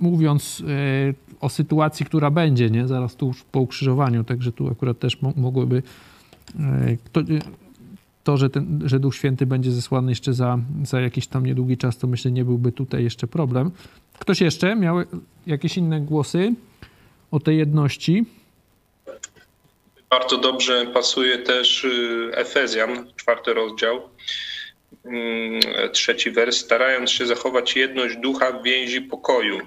mówiąc 0.00 0.62
e, 0.68 1.14
o 1.40 1.48
sytuacji, 1.48 2.06
która 2.06 2.30
będzie, 2.30 2.70
nie, 2.70 2.88
zaraz 2.88 3.16
tu 3.16 3.34
po 3.52 3.60
ukrzyżowaniu, 3.60 4.24
także 4.24 4.52
tu 4.52 4.68
akurat 4.68 4.98
też 4.98 5.18
mogłyby 5.36 5.82
e, 6.58 6.96
to, 8.24 8.36
że, 8.36 8.50
ten, 8.50 8.82
że 8.84 9.00
Duch 9.00 9.14
Święty 9.14 9.46
będzie 9.46 9.72
zesłany 9.72 10.12
jeszcze 10.12 10.32
za, 10.32 10.58
za 10.82 11.00
jakiś 11.00 11.26
tam 11.26 11.46
niedługi 11.46 11.76
czas, 11.76 11.98
to 11.98 12.06
myślę 12.06 12.30
nie 12.30 12.44
byłby 12.44 12.72
tutaj 12.72 13.04
jeszcze 13.04 13.26
problem. 13.26 13.70
Ktoś 14.18 14.40
jeszcze 14.40 14.76
miał 14.76 14.96
jakieś 15.46 15.76
inne 15.76 16.00
głosy 16.00 16.54
o 17.30 17.40
tej 17.40 17.58
jedności? 17.58 18.24
Bardzo 20.10 20.38
dobrze 20.38 20.86
pasuje 20.94 21.38
też 21.38 21.84
y, 21.84 22.30
Efezjan, 22.34 23.06
czwarty 23.16 23.54
rozdział, 23.54 24.00
mm, 25.04 25.60
trzeci 25.92 26.30
wers. 26.30 26.56
Starając 26.56 27.10
się 27.10 27.26
zachować 27.26 27.76
jedność 27.76 28.16
ducha 28.16 28.52
w 28.52 28.62
więzi 28.62 29.00
pokoju 29.00 29.58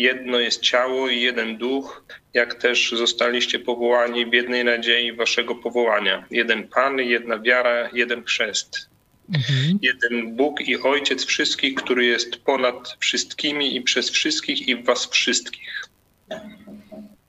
jedno 0.00 0.38
jest 0.38 0.60
ciało 0.60 1.08
i 1.08 1.20
jeden 1.20 1.56
duch, 1.56 2.04
jak 2.34 2.54
też 2.54 2.90
zostaliście 2.90 3.58
powołani 3.58 4.26
w 4.26 4.32
jednej 4.32 4.64
nadziei 4.64 5.12
waszego 5.12 5.54
powołania. 5.54 6.24
Jeden 6.30 6.68
Pan, 6.68 6.98
jedna 6.98 7.38
wiara, 7.38 7.90
jeden 7.92 8.24
chrzest. 8.24 8.88
Mhm. 9.34 9.78
Jeden 9.82 10.36
Bóg 10.36 10.60
i 10.60 10.82
Ojciec 10.82 11.24
wszystkich, 11.24 11.74
który 11.74 12.04
jest 12.04 12.36
ponad 12.36 12.96
wszystkimi 12.98 13.76
i 13.76 13.82
przez 13.82 14.10
wszystkich 14.10 14.68
i 14.68 14.76
w 14.76 14.84
was 14.84 15.10
wszystkich. 15.10 15.88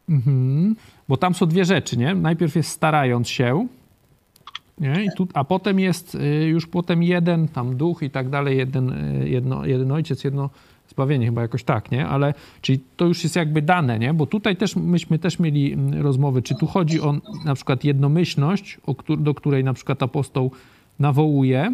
Mhm. 0.09 0.75
Bo 1.07 1.17
tam 1.17 1.33
są 1.33 1.45
dwie 1.45 1.65
rzeczy, 1.65 1.97
nie? 1.97 2.15
Najpierw 2.15 2.55
jest 2.55 2.69
starając 2.69 3.29
się, 3.29 3.67
nie? 4.79 5.05
I 5.05 5.09
tu, 5.17 5.27
a 5.33 5.43
potem 5.43 5.79
jest 5.79 6.15
y, 6.15 6.45
już 6.45 6.67
potem 6.67 7.03
jeden 7.03 7.47
tam 7.47 7.77
duch 7.77 8.03
i 8.03 8.09
tak 8.09 8.29
dalej, 8.29 8.57
jeden, 8.57 8.89
y, 9.21 9.29
jedno, 9.29 9.65
jeden 9.65 9.91
ojciec, 9.91 10.23
jedno 10.23 10.49
chyba 11.07 11.41
jakoś 11.41 11.63
tak, 11.63 11.91
nie? 11.91 12.07
Ale 12.07 12.33
czyli 12.61 12.79
to 12.97 13.05
już 13.05 13.23
jest 13.23 13.35
jakby 13.35 13.61
dane, 13.61 13.99
nie? 13.99 14.13
Bo 14.13 14.25
tutaj 14.25 14.55
też 14.55 14.75
myśmy 14.75 15.19
też 15.19 15.39
mieli 15.39 15.73
mm, 15.73 16.01
rozmowy, 16.01 16.41
czy 16.41 16.55
tu 16.55 16.67
chodzi 16.67 17.01
o 17.01 17.15
na 17.45 17.55
przykład 17.55 17.83
jednomyślność, 17.83 18.77
do 19.17 19.33
której 19.33 19.63
na 19.63 19.73
przykład 19.73 20.03
apostoł 20.03 20.51
nawołuje. 20.99 21.73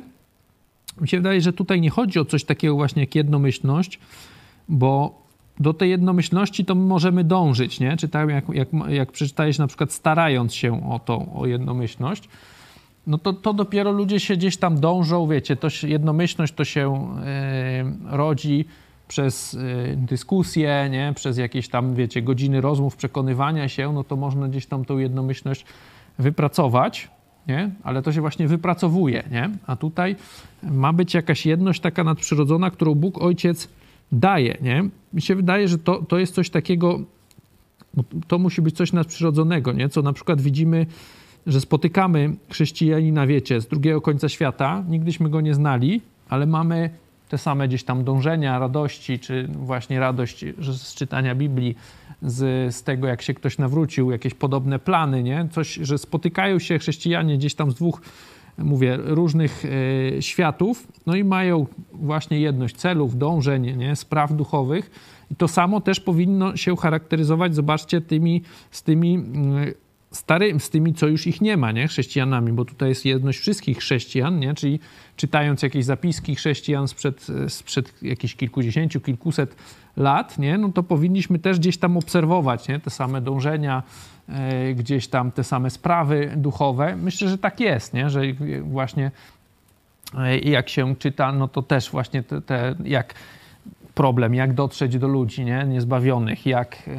Mi 1.02 1.08
się 1.08 1.18
wydaje, 1.18 1.42
że 1.42 1.54
tutaj 1.54 1.82
nie 1.82 1.90
chodzi 1.90 2.20
o 2.20 2.26
coś 2.26 2.44
takiego 2.44 2.76
właśnie 2.76 3.02
jak 3.02 3.16
jednomyślność, 3.16 4.00
bo 4.70 5.22
do 5.60 5.74
tej 5.74 5.90
jednomyślności 5.90 6.66
to 6.66 6.76
my 6.76 6.86
możemy 6.86 7.24
dążyć, 7.24 7.80
nie? 7.80 7.98
Czy 7.98 8.10
tak 8.10 8.30
jak, 8.30 8.50
jak, 8.50 8.68
jak 8.88 9.12
przeczytałeś 9.12 9.58
na 9.58 9.68
przykład 9.68 9.94
starając 9.94 10.54
się 10.54 10.90
o 10.90 11.00
tą, 11.00 11.36
o 11.36 11.46
jednomyślność, 11.46 12.30
no 13.08 13.18
to, 13.18 13.34
to 13.34 13.54
dopiero 13.54 13.92
ludzie 13.92 14.20
się 14.20 14.38
gdzieś 14.38 14.58
tam 14.58 14.80
dążą, 14.80 15.28
wiecie, 15.28 15.56
to 15.56 15.70
się, 15.70 15.88
jednomyślność 15.88 16.54
to 16.54 16.66
się 16.66 17.16
yy, 18.12 18.18
rodzi 18.18 18.66
przez 19.08 19.54
y, 19.54 19.96
dyskusję, 19.98 20.89
nie? 20.91 21.13
przez 21.15 21.38
jakieś 21.38 21.70
tam, 21.70 21.96
wiecie, 21.96 22.22
godziny 22.22 22.62
rozmów, 22.62 22.96
przekonywania 22.96 23.68
się, 23.68 23.94
no 23.94 24.04
to 24.04 24.15
można 24.15 24.48
gdzieś 24.48 24.65
tam 24.65 24.86
tą 24.86 24.98
jednomyślność 24.98 25.65
wypracować, 26.20 27.10
nie? 27.48 27.72
ale 27.84 28.02
to 28.02 28.12
się 28.12 28.22
właśnie 28.22 28.48
wypracowuje. 28.48 29.24
Nie? 29.32 29.50
A 29.68 29.76
tutaj 29.76 30.15
ma 30.63 30.94
być 30.94 31.13
jakaś 31.13 31.46
jedność 31.46 31.82
taka 31.82 32.04
nadprzyrodzona, 32.04 32.72
którą 32.72 32.96
Bóg 32.96 33.22
Ojciec 33.22 33.70
daje. 34.12 34.58
Nie? 34.62 34.89
Mi 35.13 35.22
się 35.22 35.36
wydaje, 35.36 35.68
że 35.68 35.78
to, 35.78 36.02
to 36.02 36.18
jest 36.18 36.34
coś 36.36 36.50
takiego, 36.50 37.00
no, 37.98 38.04
to 38.28 38.39
musi 38.39 38.62
być 38.62 38.76
coś 38.76 38.94
nadprzyrodzonego, 38.94 39.74
nie? 39.74 39.89
co 39.89 40.02
na 40.02 40.13
przykład 40.13 40.41
widzimy, 40.41 40.86
że 41.48 41.62
spotykamy 41.62 42.36
chrześcijanina, 42.50 43.28
wiecie, 43.28 43.62
z 43.62 43.68
drugiego 43.68 44.02
końca 44.02 44.30
świata, 44.30 44.84
nigdyśmy 44.89 45.30
go 45.30 45.41
nie 45.41 45.54
znali, 45.54 46.02
ale 46.30 46.46
mamy 46.46 46.89
te 47.36 47.39
same 47.39 47.67
gdzieś 47.67 47.84
tam 47.84 48.04
dążenia, 48.04 48.60
radości, 48.60 49.19
czy 49.19 49.48
właśnie 49.48 50.00
radość 50.00 50.45
z 50.60 50.95
czytania 50.95 51.36
Biblii, 51.36 51.76
z, 52.21 52.76
z 52.76 52.84
tego, 52.84 53.08
jak 53.08 53.21
się 53.21 53.34
ktoś 53.34 53.58
nawrócił, 53.58 54.12
jakieś 54.12 54.34
podobne 54.34 54.80
plany, 54.80 55.24
nie? 55.24 55.48
Coś, 55.52 55.74
że 55.74 55.98
spotykają 55.98 56.60
się 56.60 56.80
chrześcijanie 56.80 57.38
gdzieś 57.38 57.56
tam 57.56 57.71
z 57.71 57.76
dwóch, 57.76 58.02
mówię, 58.58 58.98
różnych 59.04 59.63
e, 59.65 60.21
światów, 60.21 60.88
no 61.06 61.15
i 61.15 61.24
mają 61.24 61.65
właśnie 61.93 62.39
jedność 62.39 62.76
celów, 62.76 63.17
dążeń, 63.17 63.78
nie? 63.78 63.95
spraw 63.95 64.34
duchowych. 64.34 64.91
I 65.32 65.36
to 65.36 65.48
samo 65.48 65.82
też 65.82 66.00
powinno 66.00 66.56
się 66.56 66.78
charakteryzować, 66.78 67.56
zobaczcie, 67.56 68.02
tymi, 68.02 68.41
z 68.71 68.84
tymi 68.84 69.15
mm, 69.15 69.74
starymi, 70.15 70.60
z 70.60 70.69
tymi, 70.69 70.93
co 70.93 71.08
już 71.08 71.28
ich 71.28 71.41
nie 71.41 71.58
ma, 71.58 71.71
nie? 71.71 71.88
Chrześcijanami, 71.88 72.51
bo 72.51 72.65
tutaj 72.65 72.89
jest 72.89 73.06
jedność 73.06 73.39
wszystkich 73.39 73.78
chrześcijan, 73.78 74.39
nie? 74.39 74.54
Czyli 74.54 74.80
czytając 75.15 75.62
jakieś 75.62 75.86
zapiski 75.86 76.36
chrześcijan 76.36 76.88
sprzed, 76.88 77.28
sprzed 77.47 78.04
jakichś 78.04 78.36
kilkudziesięciu, 78.36 79.01
kilkuset 79.01 79.56
lat, 79.97 80.39
nie? 80.39 80.58
No 80.58 80.69
to 80.71 80.84
powinniśmy 80.84 81.39
też 81.39 81.60
gdzieś 81.60 81.78
tam 81.78 81.97
obserwować, 81.97 82.67
nie? 82.67 82.80
Te 82.80 82.89
same 82.89 83.21
dążenia, 83.21 83.84
e, 84.30 84.73
gdzieś 84.73 85.08
tam 85.08 85.32
te 85.32 85.43
same 85.43 85.69
sprawy 85.69 86.34
duchowe. 86.38 86.95
Myślę, 86.95 87.30
że 87.30 87.38
tak 87.38 87.60
jest, 87.60 87.93
nie? 87.93 88.10
Że 88.10 88.21
właśnie 88.62 89.12
e, 90.17 90.39
jak 90.39 90.69
się 90.69 90.95
czyta, 90.95 91.32
no 91.32 91.47
to 91.47 91.62
też 91.62 91.89
właśnie 91.89 92.23
te, 92.23 92.41
te 92.41 92.75
jak 92.84 93.13
problem, 93.96 94.36
jak 94.36 94.54
dotrzeć 94.54 94.98
do 94.98 95.08
ludzi 95.08 95.46
nie? 95.46 95.66
niezbawionych, 95.68 96.46
jak, 96.46 96.90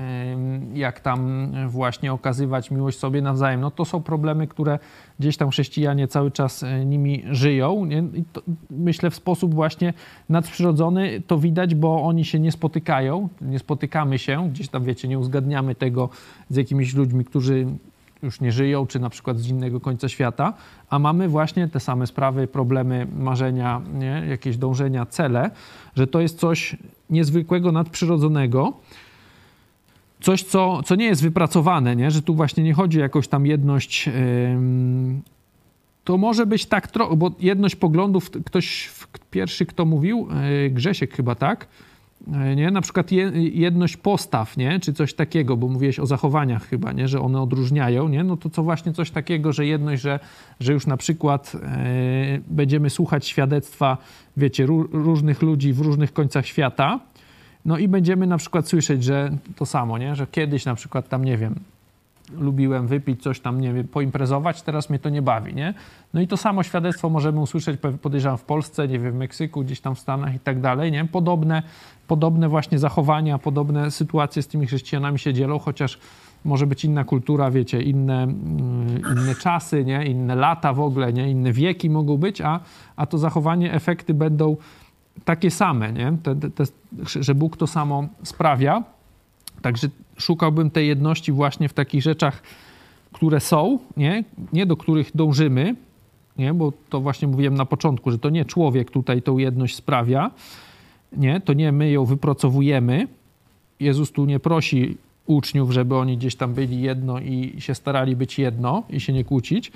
jak 0.75 1.01
tam 1.01 1.51
właśnie 1.69 2.13
okazywać 2.13 2.71
miłość 2.71 2.99
sobie 2.99 3.23
nawzajem. 3.23 3.61
No 3.61 3.71
to 3.71 3.85
są 3.85 4.03
problemy, 4.03 4.47
które 4.47 4.79
gdzieś 5.21 5.37
tam 5.37 5.51
chrześcijanie 5.51 6.09
cały 6.09 6.31
czas 6.31 6.63
e, 6.63 6.85
nimi 6.85 7.23
żyją. 7.31 7.85
Nie? 7.85 8.05
To, 8.33 8.43
myślę 8.71 9.11
w 9.11 9.15
sposób 9.15 9.55
właśnie 9.55 9.93
nadprzyrodzony 10.29 11.23
to 11.27 11.39
widać, 11.39 11.75
bo 11.75 12.03
oni 12.03 12.25
się 12.25 12.41
nie 12.41 12.53
spotykają, 12.53 13.29
nie 13.41 13.59
spotykamy 13.59 14.19
się, 14.19 14.49
gdzieś 14.51 14.69
tam 14.69 14.85
wiecie, 14.85 15.09
nie 15.09 15.19
uzgadniamy 15.19 15.75
tego 15.75 16.09
z 16.51 16.57
jakimiś 16.57 16.95
ludźmi, 16.95 17.25
którzy 17.25 17.67
już 18.27 18.41
nie 18.41 18.53
żyją, 18.53 18.87
czy 18.87 18.99
na 18.99 19.11
przykład 19.11 19.39
z 19.39 19.49
innego 19.49 19.81
końca 19.81 20.09
świata, 20.09 20.55
a 20.91 20.99
mamy 20.99 21.29
właśnie 21.29 21.69
te 21.69 21.81
same 21.81 22.07
sprawy, 22.07 22.47
problemy, 22.47 23.07
marzenia, 23.19 23.83
nie? 23.95 24.23
jakieś 24.29 24.57
dążenia, 24.57 25.07
cele, 25.07 25.51
że 25.97 26.07
to 26.07 26.21
jest 26.21 26.39
coś 26.39 26.77
niezwykłego, 27.11 27.73
nadprzyrodzonego, 27.73 28.73
coś, 30.21 30.43
co, 30.43 30.83
co 30.83 30.95
nie 30.95 31.05
jest 31.05 31.23
wypracowane, 31.23 31.97
nie? 31.97 32.11
że 32.11 32.23
tu 32.23 32.35
właśnie 32.35 32.65
nie 32.65 32.75
chodzi 32.75 32.99
o 32.99 33.03
jakąś 33.03 33.29
tam 33.29 33.47
jedność. 33.47 34.07
Yy, 34.07 34.13
to 36.05 36.17
może 36.17 36.47
być 36.47 36.67
tak 36.67 36.91
trochę, 36.91 37.17
bo 37.17 37.31
jedność 37.41 37.77
poglądów, 37.77 38.31
ktoś 38.31 38.91
pierwszy, 39.31 39.67
kto 39.67 39.85
mówił, 39.85 40.29
yy, 40.63 40.71
Grzesiek 40.71 41.15
chyba 41.15 41.35
tak, 41.35 41.67
nie? 42.57 42.71
Na 42.71 42.81
przykład 42.81 43.13
jedność 43.53 43.97
postaw, 43.97 44.57
nie? 44.57 44.81
Czy 44.81 44.93
coś 44.93 45.15
takiego, 45.15 45.57
bo 45.57 45.69
mówiłeś 45.69 45.99
o 45.99 46.07
zachowaniach 46.07 46.69
chyba, 46.69 46.93
nie? 46.93 47.09
Że 47.09 47.21
one 47.21 47.41
odróżniają, 47.41 48.09
nie? 48.09 48.25
No 48.25 48.37
to 48.37 48.51
co 48.51 48.63
właśnie 48.63 48.93
coś 48.93 49.11
takiego, 49.11 49.53
że 49.53 49.67
jedność, 49.67 50.03
że, 50.03 50.21
że 50.61 50.73
już 50.73 50.87
na 50.87 50.97
przykład 50.97 51.53
e, 51.55 52.39
będziemy 52.49 52.91
słuchać 52.91 53.27
świadectwa, 53.27 53.99
wiecie, 54.37 54.67
różnych 54.93 55.43
ludzi 55.43 55.73
w 55.73 55.81
różnych 55.81 56.13
końcach 56.13 56.47
świata, 56.47 57.01
no 57.65 57.79
i 57.79 57.89
będziemy 57.89 58.27
na 58.27 58.39
przykład 58.39 58.69
słyszeć, 58.69 59.05
że 59.05 59.31
to 59.57 59.67
samo, 59.67 59.99
nie? 59.99 60.15
Że 60.15 60.27
kiedyś 60.27 60.65
na 60.65 60.75
przykład 60.75 61.09
tam, 61.09 61.25
nie 61.25 61.37
wiem, 61.37 61.55
lubiłem 62.33 62.87
wypić, 62.87 63.23
coś 63.23 63.41
tam, 63.41 63.61
nie 63.61 63.73
wiem, 63.73 63.89
poimprezować, 63.89 64.63
teraz 64.63 64.91
mnie 64.91 64.99
to 64.99 65.09
nie 65.09 65.23
bawi, 65.23 65.55
nie? 65.55 65.75
No 66.15 66.21
i 66.21 66.27
to 66.27 66.37
samo 66.37 66.63
świadectwo 66.63 67.11
możemy 67.11 67.41
usłyszeć, 67.41 67.81
podejrzewam, 68.03 68.39
w 68.39 68.45
Polsce, 68.45 68.89
nie 68.89 68.99
wiem, 68.99 69.13
w 69.13 69.17
Meksyku, 69.17 69.65
gdzieś 69.65 69.81
tam 69.81 69.95
w 69.95 69.99
Stanach 69.99 70.35
i 70.35 70.39
tak 70.39 70.61
dalej, 70.61 70.93
nie? 70.93 71.05
Podobne, 71.05 71.63
podobne 72.07 72.49
właśnie 72.49 72.79
zachowania, 72.79 73.39
podobne 73.39 73.91
sytuacje 73.91 74.43
z 74.43 74.49
tymi 74.49 74.67
chrześcijanami 74.67 75.19
się 75.19 75.35
dzielą, 75.35 75.59
chociaż 75.59 75.99
może 76.45 76.67
być 76.67 76.85
inna 76.85 77.05
kultura, 77.05 77.51
wiecie, 77.51 77.83
inne, 77.83 78.23
mm, 78.23 79.03
inne 79.13 79.35
czasy, 79.35 79.85
nie? 79.85 80.07
inne 80.07 80.35
lata 80.35 80.73
w 80.73 80.81
ogóle, 80.81 81.13
nie? 81.13 81.31
inne 81.31 81.53
wieki 81.53 81.91
mogą 81.91 82.17
być, 82.17 82.41
a, 82.41 82.61
a 82.97 83.07
to 83.07 83.19
zachowanie, 83.19 83.73
efekty 83.73 84.15
będą 84.15 84.57
takie 85.25 85.51
same, 85.51 85.93
nie? 85.93 86.17
Te, 86.23 86.37
te, 86.37 86.65
że 87.21 87.35
Bóg 87.35 87.57
to 87.57 87.67
samo 87.67 88.09
sprawia. 88.23 88.83
Także 89.63 89.89
szukałbym 90.19 90.71
tej 90.71 90.89
jedności 90.89 91.33
właśnie 91.33 91.69
w 91.69 91.73
takich 91.73 92.03
rzeczach, 92.03 92.43
które 93.13 93.41
są, 93.41 93.79
nie, 93.97 94.25
nie 94.53 94.67
do 94.67 94.77
których 94.77 95.11
dążymy, 95.15 95.77
nie? 96.39 96.55
bo 96.55 96.73
to 96.89 97.01
właśnie 97.01 97.29
mówiłem 97.29 97.55
na 97.55 97.65
początku, 97.65 98.11
że 98.11 98.19
to 98.19 98.31
nie 98.31 98.45
człowiek 98.45 98.91
tutaj 98.91 99.23
tą 99.23 99.39
jedność 99.39 99.77
sprawia, 99.77 100.31
nie? 101.13 101.41
to 101.41 101.53
nie 101.53 101.73
my 101.73 101.91
ją 101.91 102.05
wypracowujemy. 102.05 103.09
Jezus 103.81 104.13
tu 104.13 104.25
nie 104.25 104.41
prosi 104.41 104.97
uczniów, 105.27 105.71
żeby 105.71 105.97
oni 105.97 106.17
gdzieś 106.17 106.35
tam 106.37 106.55
byli 106.55 106.81
jedno 106.81 107.21
i 107.21 107.55
się 107.59 107.75
starali 107.75 108.17
być 108.17 108.39
jedno 108.39 108.83
i 108.91 109.01
się 109.01 109.13
nie 109.13 109.25
kłócić, 109.25 109.73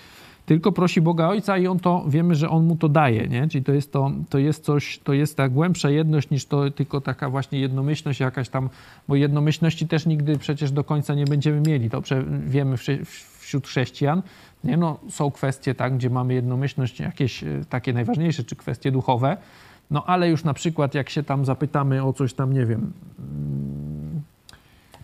tylko 0.51 0.73
prosi 0.73 1.01
Boga 1.01 1.29
Ojca 1.29 1.59
i 1.59 1.67
on 1.67 1.79
to, 1.79 2.05
wiemy, 2.09 2.35
że 2.35 2.49
on 2.49 2.67
mu 2.67 2.77
to 2.77 2.89
daje, 2.89 3.29
nie? 3.29 3.49
Czyli 3.49 3.65
to 3.65 3.73
jest, 3.73 3.93
to, 3.93 4.11
to 4.31 4.39
jest 4.39 4.65
coś, 4.65 4.99
to 4.99 5.13
jest 5.13 5.37
ta 5.37 5.49
głębsza 5.49 5.91
jedność 5.91 6.31
niż 6.31 6.47
to 6.47 6.71
tylko 6.71 7.01
taka 7.01 7.31
właśnie 7.31 7.61
jednomyślność 7.61 8.21
jakaś 8.21 8.49
tam, 8.49 8.69
bo 9.09 9.17
jednomyślności 9.17 9.89
też 9.89 10.07
nigdy 10.07 10.39
przecież 10.39 10.73
do 10.73 10.85
końca 10.85 11.15
nie 11.15 11.25
będziemy 11.25 11.61
mieli, 11.61 11.91
to 11.91 12.03
wiemy 12.47 12.77
wśród 13.41 13.67
chrześcijan, 13.67 14.23
nie? 14.65 14.77
No, 14.77 14.99
są 15.09 15.31
kwestie, 15.31 15.75
tak, 15.75 15.97
gdzie 15.97 16.11
mamy 16.11 16.35
jednomyślność, 16.35 17.01
jakieś 17.01 17.45
e, 17.45 17.47
takie 17.69 17.93
najważniejsze, 17.93 18.45
czy 18.45 18.57
kwestie 18.57 18.93
duchowe, 18.93 19.37
no 19.91 20.05
ale 20.07 20.31
już 20.31 20.45
na 20.45 20.55
przykład 20.55 20.95
jak 20.95 21.11
się 21.11 21.23
tam 21.23 21.45
zapytamy 21.45 22.05
o 22.05 22.13
coś 22.13 22.35
tam, 22.35 22.53
nie 22.53 22.67
wiem, 22.67 22.93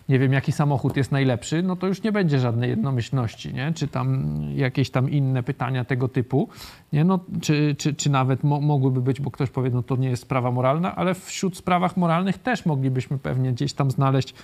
nie 0.09 0.19
wiem, 0.19 0.33
jaki 0.33 0.53
samochód 0.53 0.97
jest 0.97 1.13
najlepszy, 1.13 1.63
no 1.63 1.77
to 1.77 1.87
już 1.87 2.03
nie 2.03 2.13
będzie 2.13 2.39
żadnej 2.39 2.71
jednomyślności, 2.71 3.55
nie? 3.55 3.73
czy 3.75 3.89
tam 3.89 4.39
jakieś 4.55 4.91
tam 4.91 5.11
inne 5.11 5.43
pytania 5.43 5.85
tego 5.85 6.09
typu, 6.09 6.49
nie? 6.93 7.05
No, 7.05 7.21
czy, 7.41 7.75
czy, 7.79 7.95
czy 7.95 8.11
nawet 8.11 8.45
mo 8.45 8.61
mogłyby 8.61 9.01
być, 9.01 9.21
bo 9.21 9.31
ktoś 9.31 9.51
powie, 9.51 9.71
no 9.71 9.83
to 9.83 9.97
nie 9.97 10.09
jest 10.09 10.23
sprawa 10.23 10.51
moralna, 10.51 10.97
ale 10.97 11.15
wśród 11.15 11.57
sprawach 11.57 11.97
moralnych 11.97 12.39
też 12.39 12.67
moglibyśmy 12.67 13.19
pewnie 13.19 13.53
gdzieś 13.53 13.73
tam 13.73 13.91
znaleźć 13.91 14.35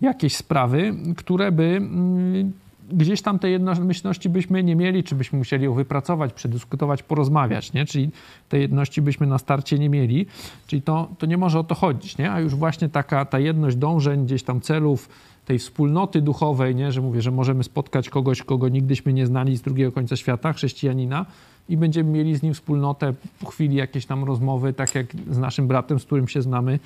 jakieś 0.00 0.36
sprawy, 0.36 0.94
które 1.16 1.52
by 1.52 1.64
mm, 1.64 2.52
gdzieś 2.92 3.22
tam 3.22 3.38
tej 3.38 3.52
jednomyślności 3.52 4.28
byśmy 4.28 4.62
nie 4.62 4.76
mieli, 4.76 5.04
czy 5.04 5.14
byśmy 5.14 5.38
musieli 5.38 5.64
ją 5.64 5.74
wypracować, 5.74 6.32
przedyskutować, 6.32 7.02
porozmawiać, 7.02 7.72
nie? 7.72 7.86
Czyli 7.86 8.10
tej 8.48 8.60
jedności 8.60 9.02
byśmy 9.02 9.26
na 9.26 9.38
starcie 9.38 9.78
nie 9.78 9.88
mieli. 9.88 10.26
Czyli 10.66 10.82
to, 10.82 11.08
to 11.18 11.26
nie 11.26 11.36
może 11.36 11.58
o 11.58 11.64
to 11.64 11.74
chodzić, 11.74 12.18
nie? 12.18 12.32
A 12.32 12.40
już 12.40 12.54
właśnie 12.54 12.88
taka 12.88 13.24
ta 13.24 13.38
jedność 13.38 13.76
dążeń, 13.76 14.24
gdzieś 14.24 14.42
tam 14.42 14.60
celów, 14.60 15.08
tej 15.44 15.58
wspólnoty 15.58 16.22
duchowej, 16.22 16.74
nie? 16.74 16.92
że 16.92 17.00
mówię, 17.00 17.22
że 17.22 17.30
możemy 17.30 17.64
spotkać 17.64 18.08
kogoś, 18.08 18.42
kogo 18.42 18.68
nigdyśmy 18.68 19.12
nie 19.12 19.26
znali 19.26 19.56
z 19.56 19.62
drugiego 19.62 19.92
końca 19.92 20.16
świata, 20.16 20.52
chrześcijanina, 20.52 21.26
i 21.68 21.76
będziemy 21.76 22.10
mieli 22.10 22.36
z 22.36 22.42
nim 22.42 22.54
wspólnotę 22.54 23.14
po 23.40 23.46
chwili 23.46 23.76
jakieś 23.76 24.06
tam 24.06 24.24
rozmowy, 24.24 24.72
tak 24.72 24.94
jak 24.94 25.06
z 25.30 25.38
naszym 25.38 25.66
bratem, 25.66 26.00
z 26.00 26.04
którym 26.04 26.28
się 26.28 26.42
znamy 26.42 26.78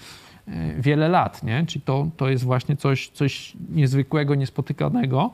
e, 0.49 0.81
wiele 0.81 1.09
lat, 1.09 1.43
nie? 1.43 1.67
Czyli 1.67 1.81
to, 1.81 2.07
to 2.17 2.29
jest 2.29 2.45
właśnie 2.45 2.77
coś, 2.77 3.09
coś 3.09 3.53
niezwykłego, 3.71 4.35
niespotykanego. 4.35 5.31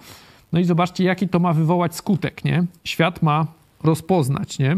No 0.53 0.61
i 0.61 0.65
zobaczcie, 0.65 1.05
jaki 1.05 1.29
to 1.29 1.39
ma 1.39 1.53
wywołać 1.53 1.95
skutek, 1.95 2.45
nie? 2.45 2.65
Świat 2.85 3.23
ma 3.23 3.47
rozpoznać, 3.83 4.59
nie? 4.59 4.77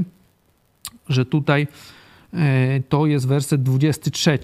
Że 1.08 1.24
tutaj 1.24 1.66
e, 2.34 2.80
to 2.88 3.06
jest 3.06 3.28
werset 3.28 3.62
23, 3.62 4.38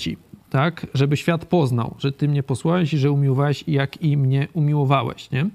tak? 0.50 0.86
Żeby 0.94 1.16
świat 1.16 1.44
poznał, 1.44 1.94
że 1.98 2.12
Ty 2.12 2.28
mnie 2.28 2.42
posłałeś 2.42 2.94
i 2.94 2.98
że 2.98 3.10
umiłowałeś, 3.10 3.64
jak 3.66 4.02
i 4.02 4.16
mnie 4.16 4.48
umiłowałeś, 4.52 5.30
nie? 5.30 5.46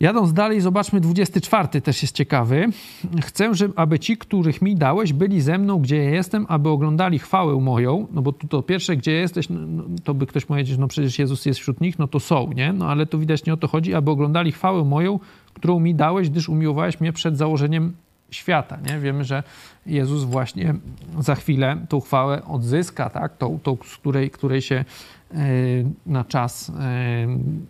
Jadąc 0.00 0.32
dalej, 0.32 0.60
zobaczmy 0.60 1.00
24, 1.00 1.80
też 1.80 2.02
jest 2.02 2.14
ciekawy. 2.14 2.68
Chcę, 3.22 3.54
żeby, 3.54 3.74
aby 3.76 3.98
ci, 3.98 4.16
których 4.16 4.62
mi 4.62 4.74
dałeś, 4.74 5.12
byli 5.12 5.40
ze 5.40 5.58
mną, 5.58 5.78
gdzie 5.78 5.96
ja 5.96 6.10
jestem, 6.10 6.46
aby 6.48 6.68
oglądali 6.68 7.18
chwałę 7.18 7.60
moją. 7.60 8.06
No 8.12 8.22
bo 8.22 8.32
tu 8.32 8.48
to 8.48 8.62
pierwsze, 8.62 8.96
gdzie 8.96 9.12
jesteś, 9.12 9.48
no, 9.48 9.60
no 9.60 9.84
to 10.04 10.14
by 10.14 10.26
ktoś 10.26 10.44
powiedział, 10.44 10.78
no 10.80 10.88
przecież 10.88 11.18
Jezus 11.18 11.46
jest 11.46 11.60
wśród 11.60 11.80
nich, 11.80 11.98
no 11.98 12.08
to 12.08 12.20
są, 12.20 12.52
nie? 12.52 12.72
No 12.72 12.88
ale 12.88 13.06
tu 13.06 13.18
widać 13.18 13.44
nie 13.44 13.52
o 13.52 13.56
to 13.56 13.68
chodzi, 13.68 13.94
aby 13.94 14.10
oglądali 14.10 14.52
chwałę 14.52 14.84
moją, 14.84 15.20
którą 15.54 15.80
mi 15.80 15.94
dałeś, 15.94 16.30
gdyż 16.30 16.48
umiłowałeś 16.48 17.00
mnie 17.00 17.12
przed 17.12 17.38
założeniem 17.38 17.92
świata, 18.30 18.78
nie? 18.86 18.98
Wiemy, 18.98 19.24
że 19.24 19.42
Jezus 19.86 20.24
właśnie 20.24 20.74
za 21.20 21.34
chwilę 21.34 21.76
tą 21.88 22.00
chwałę 22.00 22.44
odzyska, 22.44 23.10
tak? 23.10 23.36
Tą, 23.36 23.58
tą 23.58 23.76
z 23.84 23.96
której, 23.96 24.30
której 24.30 24.62
się 24.62 24.84
na 26.06 26.24
czas 26.24 26.72
e, 26.80 27.26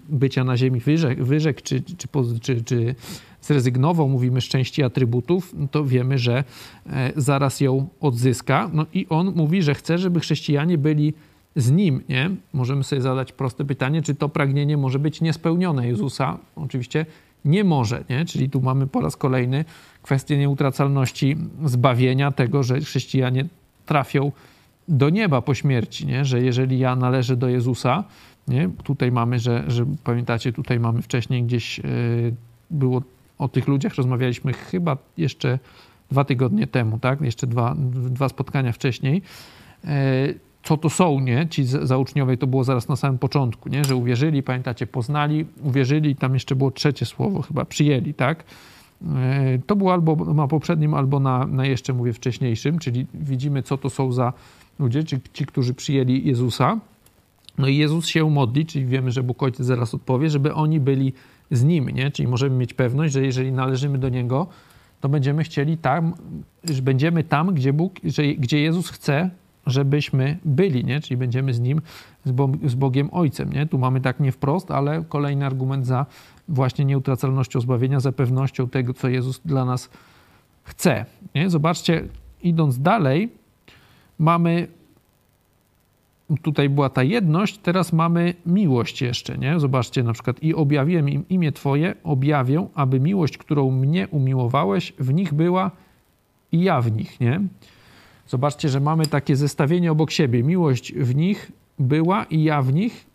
bycia 0.09 0.45
na 0.45 0.57
ziemi 0.57 0.81
wyrzekł, 0.81 1.25
wyrzek, 1.25 1.63
czy, 1.63 1.83
czy, 1.83 2.09
czy, 2.41 2.65
czy 2.65 2.95
zrezygnował, 3.41 4.09
mówimy 4.09 4.41
z 4.41 4.45
części 4.45 4.83
atrybutów, 4.83 5.55
no 5.57 5.69
to 5.69 5.85
wiemy, 5.85 6.19
że 6.19 6.45
e, 6.87 7.13
zaraz 7.17 7.61
ją 7.61 7.89
odzyska. 8.01 8.71
No 8.73 8.87
i 8.95 9.07
on 9.09 9.33
mówi, 9.37 9.63
że 9.63 9.75
chce, 9.75 9.99
żeby 9.99 10.21
chrześcijanie 10.21 10.79
byli 10.79 11.15
z 11.57 11.71
nim, 11.71 12.03
nie? 12.09 12.31
Możemy 12.53 12.85
sobie 12.85 13.03
zadać 13.03 13.33
proste 13.33 13.65
pytanie, 13.65 14.03
czy 14.03 14.15
to 14.15 14.29
pragnienie 14.29 14.77
może 14.77 14.99
być 14.99 15.21
niespełnione 15.21 15.89
Jezusa? 15.89 16.39
Oczywiście 16.57 17.07
nie 17.45 17.65
może, 17.65 18.05
nie? 18.11 18.25
Czyli 18.25 18.51
tu 18.51 18.61
mamy 18.61 18.87
po 18.87 19.01
raz 19.01 19.17
kolejny 19.17 19.65
kwestię 20.03 20.39
nieutracalności 20.39 21.37
zbawienia, 21.65 22.33
tego, 22.33 22.63
że 22.63 22.81
chrześcijanie 22.81 23.47
trafią 23.87 24.33
do 24.89 25.11
nieba 25.11 25.43
po 25.43 25.55
śmierci, 25.55 26.07
nie? 26.07 26.25
że 26.25 26.43
jeżeli 26.43 26.79
ja 26.79 26.97
należę 26.97 27.37
do 27.37 27.49
Jezusa, 27.49 28.05
nie? 28.49 28.71
tutaj 28.85 29.13
mamy, 29.13 29.39
że, 29.39 29.65
że 29.69 29.87
pamiętacie, 30.05 30.53
tutaj 30.53 30.81
mamy 30.81 31.03
wcześniej 31.03 31.43
gdzieś 31.43 31.79
yy, 31.79 31.85
było 32.71 33.03
o 33.39 33.49
tych 33.49 33.69
ludziach, 33.69 33.95
rozmawialiśmy 33.95 34.53
chyba 34.53 34.97
jeszcze 35.17 35.59
dwa 36.11 36.25
tygodnie 36.25 36.67
temu, 36.67 36.99
tak? 36.99 37.21
Jeszcze 37.21 37.47
dwa, 37.47 37.75
dwa 38.11 38.29
spotkania 38.29 38.73
wcześniej. 38.73 39.23
Yy, 39.85 39.91
co 40.63 40.77
to 40.77 40.91
są, 40.91 41.21
nie? 41.21 41.49
Ci 41.49 41.65
zauczniowie 41.65 42.37
to 42.37 42.47
było 42.47 42.65
zaraz 42.65 42.89
na 42.89 42.97
samym 42.97 43.19
początku, 43.19 43.69
nie? 43.69 43.85
Że 43.85 43.97
uwierzyli, 43.97 44.43
pamiętacie, 44.43 44.87
poznali, 44.87 45.47
uwierzyli, 45.63 46.17
tam 46.17 46.35
jeszcze 46.35 46.57
było 46.57 46.71
trzecie 46.71 47.07
słowo 47.07 47.43
chyba, 47.43 47.65
przyjęli, 47.65 48.15
tak? 48.15 48.45
Yy, 49.03 49.09
to 49.67 49.77
było 49.77 49.93
albo 49.93 50.17
na 50.17 50.49
poprzednim, 50.49 50.95
albo 50.95 51.21
na, 51.21 51.47
na 51.47 51.67
jeszcze, 51.67 51.93
mówię, 51.93 52.13
wcześniejszym, 52.13 52.79
czyli 52.79 53.07
widzimy, 53.15 53.63
co 53.63 53.79
to 53.79 53.91
są 53.91 54.13
za 54.13 54.33
ludzie, 54.79 55.05
ci, 55.05 55.17
ci, 55.33 55.47
którzy 55.47 55.75
przyjęli 55.75 56.27
Jezusa. 56.27 56.81
No 57.59 57.69
i 57.69 57.77
Jezus 57.77 58.07
się 58.07 58.31
modli, 58.31 58.67
czyli 58.67 58.87
wiemy, 58.87 59.11
że 59.11 59.23
Bóg 59.23 59.43
Ojciec 59.43 59.67
zaraz 59.67 59.95
odpowie, 59.95 60.31
żeby 60.31 60.55
oni 60.55 60.81
byli 60.81 61.13
z 61.51 61.65
Nim, 61.65 61.89
nie? 61.89 62.11
Czyli 62.11 62.29
możemy 62.29 62.57
mieć 62.57 62.75
pewność, 62.75 63.13
że 63.13 63.23
jeżeli 63.23 63.53
należymy 63.53 63.99
do 63.99 64.09
Niego, 64.09 64.47
to 65.01 65.09
będziemy 65.09 65.45
chcieli 65.45 65.79
tam, 65.79 66.15
że 66.65 66.83
będziemy 66.83 67.25
tam, 67.25 67.55
gdzie 67.55 67.73
Bóg, 67.73 67.95
że, 68.05 68.27
gdzie 68.27 68.61
Jezus 68.61 68.91
chce, 68.91 69.31
żebyśmy 69.67 70.39
byli, 70.45 70.85
nie? 70.85 71.01
Czyli 71.01 71.17
będziemy 71.17 71.55
z 71.55 71.61
Nim, 71.61 71.81
z, 72.25 72.33
Bo, 72.33 72.51
z 72.65 72.75
Bogiem 72.75 73.09
Ojcem, 73.13 73.53
nie? 73.53 73.67
Tu 73.67 73.79
mamy 73.79 74.01
tak 74.01 74.21
nie 74.21 74.33
wprost, 74.33 74.71
ale 74.71 75.05
kolejny 75.09 75.47
argument 75.47 75.87
za 75.87 76.07
właśnie 76.49 76.85
nieutracalnością 76.85 77.61
zbawienia, 77.61 78.01
za 78.01 78.13
pewnością 78.13 78.69
tego, 78.69 78.95
co 78.95 79.09
Jezus 79.09 79.41
dla 79.45 79.65
nas 79.65 79.91
chce, 80.65 81.07
nie? 81.35 81.51
Zobaczcie, 81.51 82.09
idąc 82.43 82.79
dalej, 82.79 83.31
mamy 84.19 84.69
tutaj 86.43 86.69
była 86.69 86.91
ta 86.91 87.03
jedność, 87.03 87.59
teraz 87.59 87.93
mamy 87.93 88.35
miłość 88.47 89.03
jeszcze, 89.03 89.39
nie? 89.39 89.61
Zobaczcie 89.61 90.03
na 90.03 90.13
przykład 90.13 90.43
i 90.43 90.55
objawiłem 90.55 91.09
im 91.09 91.29
imię 91.29 91.53
Twoje, 91.53 91.95
objawię, 92.05 92.67
aby 92.75 93.01
miłość, 93.01 93.39
którą 93.39 93.71
mnie 93.71 94.09
umiłowałeś, 94.09 94.93
w 94.99 95.15
nich 95.15 95.35
była 95.35 95.71
i 96.53 96.63
ja 96.63 96.81
w 96.81 96.93
nich, 96.93 97.21
nie? 97.21 97.41
Zobaczcie, 98.29 98.69
że 98.69 98.81
mamy 98.81 99.07
takie 99.07 99.37
zestawienie 99.37 99.93
obok 99.93 100.11
siebie. 100.11 100.43
Miłość 100.43 100.93
w 100.93 101.15
nich 101.15 101.53
była 101.79 102.25
i 102.25 102.43
ja 102.43 102.63
w 102.63 102.73
nich, 102.73 103.07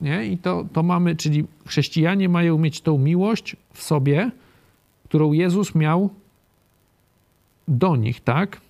nie? 0.00 0.26
I 0.26 0.38
to, 0.38 0.64
to 0.72 0.82
mamy, 0.82 1.16
czyli 1.16 1.44
chrześcijanie 1.66 2.28
mają 2.28 2.58
mieć 2.58 2.80
tą 2.80 2.98
miłość 2.98 3.56
w 3.72 3.82
sobie, 3.82 4.30
którą 5.04 5.32
Jezus 5.32 5.74
miał 5.74 6.10
do 7.68 7.96
nich, 7.96 8.20
tak? 8.20 8.60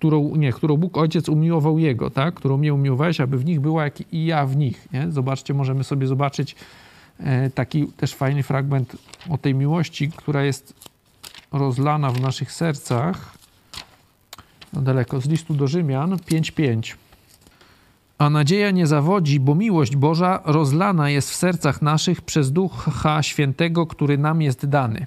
Którą, 0.00 0.36
nie, 0.36 0.52
którą 0.52 0.76
Bóg 0.76 0.98
Ojciec 0.98 1.28
umiłował 1.28 1.78
Jego, 1.78 2.10
tak? 2.10 2.34
którą 2.34 2.56
mnie 2.56 2.74
umiłowałeś, 2.74 3.20
aby 3.20 3.38
w 3.38 3.44
nich 3.44 3.60
była 3.60 3.84
jak 3.84 4.12
i 4.12 4.24
ja 4.24 4.46
w 4.46 4.56
nich. 4.56 4.88
Nie? 4.92 5.10
Zobaczcie, 5.10 5.54
możemy 5.54 5.84
sobie 5.84 6.06
zobaczyć 6.06 6.56
e, 7.18 7.50
taki 7.50 7.86
też 7.86 8.14
fajny 8.14 8.42
fragment 8.42 8.96
o 9.30 9.38
tej 9.38 9.54
miłości, 9.54 10.10
która 10.16 10.44
jest 10.44 10.74
rozlana 11.52 12.10
w 12.10 12.20
naszych 12.20 12.52
sercach. 12.52 13.38
No 14.72 14.80
daleko, 14.80 15.20
z 15.20 15.28
listu 15.28 15.54
do 15.54 15.66
Rzymian 15.66 16.16
5.5. 16.16 16.94
A 18.18 18.30
nadzieja 18.30 18.70
nie 18.70 18.86
zawodzi, 18.86 19.40
bo 19.40 19.54
miłość 19.54 19.96
Boża 19.96 20.40
rozlana 20.44 21.10
jest 21.10 21.30
w 21.30 21.34
sercach 21.34 21.82
naszych 21.82 22.22
przez 22.22 22.52
Ducha 22.52 23.22
Świętego, 23.22 23.86
który 23.86 24.18
nam 24.18 24.42
jest 24.42 24.66
dany. 24.66 25.06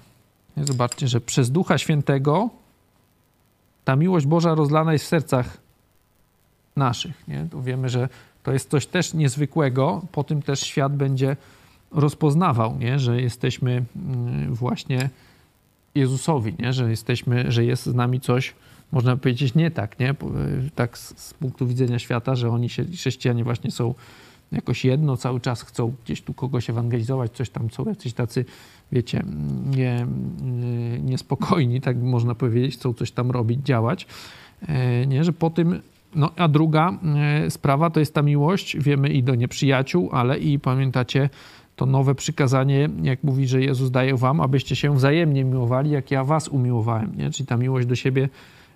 Zobaczcie, 0.57 1.07
że 1.07 1.21
przez 1.21 1.51
Ducha 1.51 1.77
Świętego 1.77 2.49
ta 3.85 3.95
miłość 3.95 4.25
Boża 4.25 4.55
rozlana 4.55 4.93
jest 4.93 5.05
w 5.05 5.07
sercach 5.07 5.57
naszych. 6.75 7.27
Nie? 7.27 7.47
Wiemy, 7.63 7.89
że 7.89 8.09
to 8.43 8.53
jest 8.53 8.69
coś 8.69 8.85
też 8.85 9.13
niezwykłego. 9.13 10.01
Po 10.11 10.23
tym 10.23 10.41
też 10.41 10.59
świat 10.59 10.95
będzie 10.95 11.37
rozpoznawał, 11.91 12.77
nie? 12.77 12.99
że 12.99 13.21
jesteśmy 13.21 13.83
mm, 13.95 14.53
właśnie 14.53 15.09
Jezusowi, 15.95 16.55
nie? 16.59 16.73
że 16.73 16.89
jesteśmy, 16.89 17.51
że 17.51 17.65
jest 17.65 17.85
z 17.85 17.95
nami 17.95 18.19
coś, 18.19 18.53
można 18.91 19.17
powiedzieć, 19.17 19.55
nie 19.55 19.71
tak, 19.71 19.99
nie? 19.99 20.15
Tak 20.75 20.97
z, 20.97 21.19
z 21.19 21.33
punktu 21.33 21.67
widzenia 21.67 21.99
świata, 21.99 22.35
że 22.35 22.49
oni 22.49 22.69
się, 22.69 22.85
chrześcijanie 22.85 23.43
właśnie 23.43 23.71
są 23.71 23.93
jakoś 24.51 24.85
jedno, 24.85 25.17
cały 25.17 25.39
czas 25.39 25.61
chcą 25.61 25.93
gdzieś 26.03 26.21
tu 26.21 26.33
kogoś 26.33 26.69
ewangelizować, 26.69 27.31
coś 27.31 27.49
tam 27.49 27.71
są 27.71 27.85
jacyś 27.85 28.13
tacy, 28.13 28.45
wiecie, 28.93 29.23
nie, 29.75 30.07
niespokojni, 31.03 31.81
tak 31.81 31.97
można 31.97 32.35
powiedzieć, 32.35 32.75
chcą 32.75 32.93
coś 32.93 33.11
tam 33.11 33.31
robić, 33.31 33.59
działać. 33.63 34.07
E, 34.67 35.07
nie, 35.07 35.23
że 35.23 35.33
po 35.33 35.49
tym, 35.49 35.81
no 36.15 36.31
a 36.37 36.47
druga 36.47 36.97
e, 37.15 37.51
sprawa 37.51 37.89
to 37.89 37.99
jest 37.99 38.13
ta 38.13 38.21
miłość, 38.21 38.77
wiemy 38.79 39.09
i 39.09 39.23
do 39.23 39.35
nieprzyjaciół, 39.35 40.09
ale 40.11 40.39
i 40.39 40.59
pamiętacie 40.59 41.29
to 41.75 41.85
nowe 41.85 42.15
przykazanie, 42.15 42.89
jak 43.03 43.23
mówi, 43.23 43.47
że 43.47 43.61
Jezus 43.61 43.91
daje 43.91 44.17
wam, 44.17 44.41
abyście 44.41 44.75
się 44.75 44.95
wzajemnie 44.95 45.43
miłowali, 45.43 45.91
jak 45.91 46.11
ja 46.11 46.23
was 46.23 46.47
umiłowałem, 46.47 47.11
nie? 47.17 47.31
Czyli 47.31 47.47
ta 47.47 47.57
miłość 47.57 47.87
do 47.87 47.95
siebie 47.95 48.29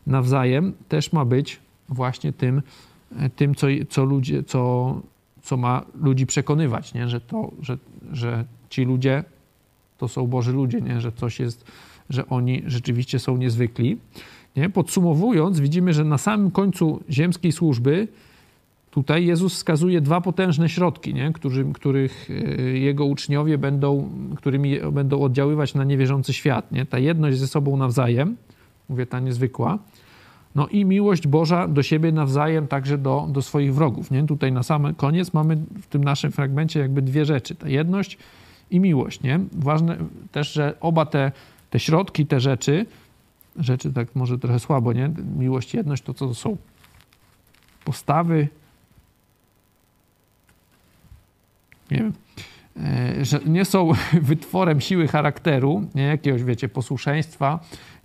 nawzajem 0.07 0.73
też 0.89 1.13
ma 1.13 1.25
być 1.25 1.59
właśnie 1.89 2.33
tym, 2.33 2.61
e, 3.19 3.29
tym 3.29 3.55
co, 3.55 3.67
co 3.89 4.05
ludzie, 4.05 4.43
co, 4.43 4.95
co 5.41 5.57
ma 5.57 5.85
ludzi 6.01 6.25
przekonywać, 6.25 6.93
nie? 6.93 7.07
Że, 7.09 7.21
to, 7.21 7.51
że, 7.61 7.77
że 8.11 8.45
ci 8.69 8.85
ludzie 8.85 9.23
to 9.97 10.07
są 10.07 10.27
Boży 10.27 10.51
ludzie, 10.51 10.81
nie? 10.81 11.01
że 11.01 11.11
coś 11.11 11.39
jest, 11.39 11.65
że 12.09 12.27
oni 12.27 12.63
rzeczywiście 12.65 13.19
są 13.19 13.37
niezwykli. 13.37 13.97
Nie? 14.55 14.69
Podsumowując, 14.69 15.59
widzimy, 15.59 15.93
że 15.93 16.03
na 16.03 16.17
samym 16.17 16.51
końcu 16.51 17.03
ziemskiej 17.09 17.51
służby 17.51 18.07
tutaj 18.91 19.25
Jezus 19.25 19.53
wskazuje 19.53 20.01
dwa 20.01 20.21
potężne 20.21 20.69
środki, 20.69 21.13
nie? 21.13 21.33
Których 21.73 22.29
e, 22.29 22.33
jego 22.61 23.05
uczniowie 23.05 23.57
będą, 23.57 24.09
którymi 24.35 24.79
będą 24.91 25.21
oddziaływać 25.21 25.73
na 25.73 25.83
niewierzący 25.83 26.33
świat. 26.33 26.71
Nie? 26.71 26.85
Ta 26.85 26.99
jedność 26.99 27.37
ze 27.37 27.47
sobą 27.47 27.77
nawzajem, 27.77 28.37
mówię 28.89 29.05
ta 29.05 29.19
niezwykła, 29.19 29.79
no 30.55 30.67
i 30.67 30.85
miłość 30.85 31.27
Boża 31.27 31.67
do 31.67 31.83
siebie 31.83 32.11
nawzajem, 32.11 32.67
także 32.67 32.97
do, 32.97 33.27
do 33.31 33.41
swoich 33.41 33.75
wrogów. 33.75 34.11
Nie? 34.11 34.23
Tutaj 34.23 34.51
na 34.51 34.63
sam 34.63 34.95
koniec 34.95 35.33
mamy 35.33 35.57
w 35.81 35.87
tym 35.87 36.03
naszym 36.03 36.31
fragmencie 36.31 36.79
jakby 36.79 37.01
dwie 37.01 37.25
rzeczy. 37.25 37.55
Ta 37.55 37.69
jedność 37.69 38.17
i 38.71 38.79
miłość. 38.79 39.21
Nie? 39.21 39.39
Ważne 39.51 39.97
też, 40.31 40.53
że 40.53 40.73
oba 40.79 41.05
te, 41.05 41.31
te 41.69 41.79
środki, 41.79 42.25
te 42.25 42.39
rzeczy, 42.39 42.85
rzeczy 43.55 43.93
tak 43.93 44.15
może 44.15 44.39
trochę 44.39 44.59
słabo, 44.59 44.93
nie? 44.93 45.11
Miłość, 45.37 45.73
jedność 45.73 46.03
to 46.03 46.13
co 46.13 46.33
są 46.33 46.57
postawy, 47.83 48.47
nie 51.91 51.97
wiem, 51.97 52.13
e, 52.77 53.25
że 53.25 53.39
nie 53.45 53.65
są 53.65 53.91
wytworem 54.21 54.81
siły 54.81 55.07
charakteru, 55.07 55.83
nie 55.95 56.03
jakiegoś, 56.03 56.43
wiecie, 56.43 56.69
posłuszeństwa, 56.69 57.59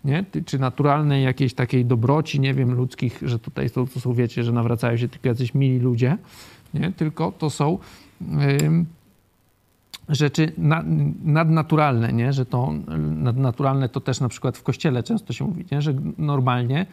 nie? 0.04 0.24
czy 0.46 0.58
naturalnej 0.58 1.24
jakiejś 1.24 1.54
takiej 1.54 1.84
dobroci, 1.84 2.40
nie 2.40 2.54
wiem, 2.54 2.72
ludzkich, 2.74 3.20
że 3.22 3.38
tutaj 3.38 3.70
to, 3.70 3.86
to 3.86 4.00
są, 4.00 4.14
wiecie, 4.14 4.44
że 4.44 4.52
nawracają 4.52 4.96
się 4.96 5.08
tylko 5.08 5.28
jacyś 5.28 5.54
mili 5.54 5.78
ludzie, 5.78 6.16
nie? 6.74 6.92
tylko 6.92 7.32
to 7.32 7.50
są 7.50 7.78
yy, 8.20 8.84
rzeczy 10.12 10.52
nadnaturalne, 11.24 12.12
nie? 12.12 12.32
że 12.32 12.46
to 12.46 12.72
nadnaturalne 12.98 13.88
to 13.88 14.00
też 14.00 14.20
na 14.20 14.28
przykład 14.28 14.58
w 14.58 14.62
kościele 14.62 15.02
często 15.02 15.32
się 15.32 15.44
mówi, 15.44 15.64
nie? 15.72 15.82
że 15.82 15.94
normalnie 16.18 16.86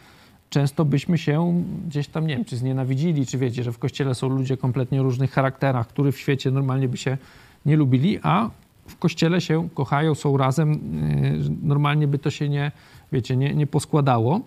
często 0.50 0.84
byśmy 0.84 1.18
się 1.18 1.64
gdzieś 1.86 2.08
tam, 2.08 2.26
nie 2.26 2.36
wiem, 2.36 2.44
czy 2.44 2.56
znienawidzili, 2.56 3.26
czy 3.26 3.38
wiecie, 3.38 3.62
że 3.62 3.72
w 3.72 3.78
kościele 3.78 4.14
są 4.14 4.28
ludzie 4.28 4.56
kompletnie 4.56 5.02
różnych 5.02 5.30
charakterach, 5.30 5.88
których 5.88 6.14
w 6.14 6.18
świecie 6.18 6.50
normalnie 6.50 6.88
by 6.88 6.96
się 6.96 7.18
nie 7.66 7.76
lubili, 7.76 8.18
a 8.22 8.50
w 8.86 8.96
kościele 8.98 9.40
się 9.40 9.68
kochają, 9.74 10.14
są 10.14 10.36
razem, 10.36 10.72
y, 10.72 11.66
normalnie 11.66 12.08
by 12.08 12.18
to 12.18 12.30
się 12.30 12.48
nie, 12.48 12.72
wiecie, 13.12 13.36
nie, 13.36 13.54
nie 13.54 13.66
poskładało. 13.66 14.40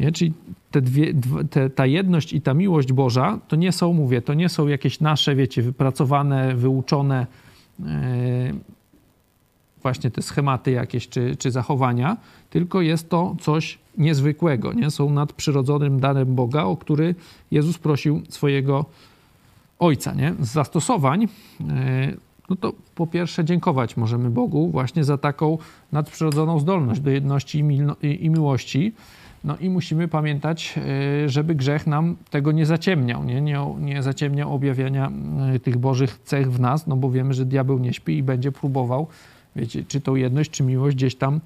Nie? 0.00 0.12
Czyli 0.12 0.32
te 0.70 0.80
dwie, 0.80 1.14
te, 1.50 1.70
ta 1.70 1.86
jedność 1.86 2.32
i 2.32 2.40
ta 2.40 2.54
miłość 2.54 2.92
Boża 2.92 3.38
to 3.48 3.56
nie 3.56 3.72
są, 3.72 3.92
mówię, 3.92 4.22
to 4.22 4.34
nie 4.34 4.48
są 4.48 4.68
jakieś 4.68 5.00
nasze, 5.00 5.34
wiecie, 5.34 5.62
wypracowane, 5.62 6.56
wyuczone 6.56 7.26
właśnie 9.82 10.10
te 10.10 10.22
schematy 10.22 10.70
jakieś 10.70 11.08
czy, 11.08 11.36
czy 11.36 11.50
zachowania, 11.50 12.16
tylko 12.50 12.80
jest 12.80 13.08
to 13.08 13.36
coś 13.40 13.78
niezwykłego, 13.98 14.72
nie? 14.72 14.90
Są 14.90 15.10
nadprzyrodzonym 15.10 16.00
darem 16.00 16.34
Boga, 16.34 16.64
o 16.64 16.76
który 16.76 17.14
Jezus 17.50 17.78
prosił 17.78 18.22
swojego 18.28 18.84
Ojca, 19.78 20.14
nie? 20.14 20.34
Z 20.40 20.48
zastosowań, 20.48 21.28
e, 21.68 22.12
no 22.50 22.56
to 22.56 22.72
po 22.94 23.06
pierwsze 23.06 23.44
dziękować 23.44 23.96
możemy 23.96 24.30
Bogu 24.30 24.70
właśnie 24.70 25.04
za 25.04 25.18
taką 25.18 25.58
nadprzyrodzoną 25.92 26.58
zdolność 26.58 27.00
do 27.00 27.10
jedności 27.10 27.58
i 28.02 28.30
miłości, 28.30 28.92
no 29.44 29.56
i 29.56 29.70
musimy 29.70 30.08
pamiętać, 30.08 30.74
e, 31.24 31.28
żeby 31.28 31.54
grzech 31.54 31.86
nam 31.86 32.16
tego 32.30 32.52
nie 32.52 32.66
zaciemniał, 32.66 33.24
nie, 33.24 33.40
nie, 33.40 33.60
nie 33.78 34.02
zaciemniał 34.02 34.54
objawiania 34.54 35.10
e, 35.54 35.58
tych 35.58 35.78
bożych 35.78 36.18
cech 36.24 36.52
w 36.52 36.60
nas, 36.60 36.86
no 36.86 36.96
bo 36.96 37.10
wiemy, 37.10 37.34
że 37.34 37.44
diabeł 37.44 37.78
nie 37.78 37.92
śpi 37.92 38.16
i 38.16 38.22
będzie 38.22 38.52
próbował, 38.52 39.06
wiecie, 39.56 39.84
czy 39.88 40.00
tą 40.00 40.14
jedność, 40.14 40.50
czy 40.50 40.62
miłość 40.62 40.96
gdzieś 40.96 41.14
tam 41.14 41.40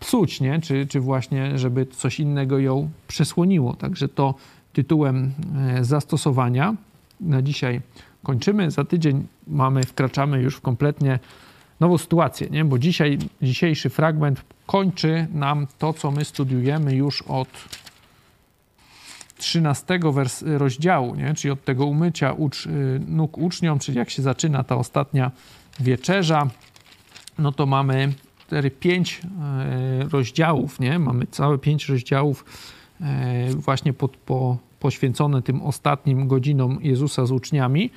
psuć, 0.00 0.40
nie? 0.40 0.60
Czy, 0.60 0.86
czy 0.86 1.00
właśnie, 1.00 1.58
żeby 1.58 1.86
coś 1.86 2.20
innego 2.20 2.58
ją 2.58 2.88
przesłoniło. 3.08 3.74
Także 3.74 4.08
to 4.08 4.34
tytułem 4.72 5.32
e, 5.56 5.84
zastosowania 5.84 6.74
na 7.20 7.42
dzisiaj 7.42 7.80
kończymy. 8.22 8.70
Za 8.70 8.84
tydzień 8.84 9.26
mamy, 9.46 9.82
wkraczamy 9.82 10.42
już 10.42 10.56
w 10.56 10.60
kompletnie 10.60 11.18
nową 11.80 11.98
sytuację, 11.98 12.48
nie? 12.50 12.64
bo 12.64 12.78
dzisiaj, 12.78 13.18
dzisiejszy 13.42 13.90
fragment 13.90 14.44
kończy 14.66 15.26
nam 15.32 15.66
to, 15.78 15.92
co 15.92 16.10
my 16.10 16.24
studiujemy 16.24 16.94
już 16.94 17.22
od 17.22 17.48
13 19.38 19.98
wers- 19.98 20.58
rozdziału, 20.58 21.14
nie? 21.14 21.34
czyli 21.34 21.52
od 21.52 21.64
tego 21.64 21.86
umycia 21.86 22.32
ucz, 22.32 22.66
y, 22.66 23.00
nóg 23.06 23.38
uczniom, 23.38 23.78
czyli 23.78 23.98
jak 23.98 24.10
się 24.10 24.22
zaczyna 24.22 24.64
ta 24.64 24.76
ostatnia 24.76 25.30
wieczerza, 25.80 26.50
no 27.38 27.52
to 27.52 27.66
mamy 27.66 28.12
cztery, 28.48 28.70
pięć 28.70 29.20
e, 29.40 30.08
rozdziałów, 30.08 30.80
nie? 30.80 30.98
Mamy 30.98 31.26
całe 31.26 31.58
pięć 31.58 31.88
rozdziałów 31.88 32.44
e, 33.00 33.50
właśnie 33.54 33.92
pod, 33.92 34.16
po, 34.16 34.58
poświęcone 34.80 35.42
tym 35.42 35.62
ostatnim 35.62 36.28
godzinom 36.28 36.78
Jezusa 36.82 37.26
z 37.26 37.30
uczniami. 37.30 37.90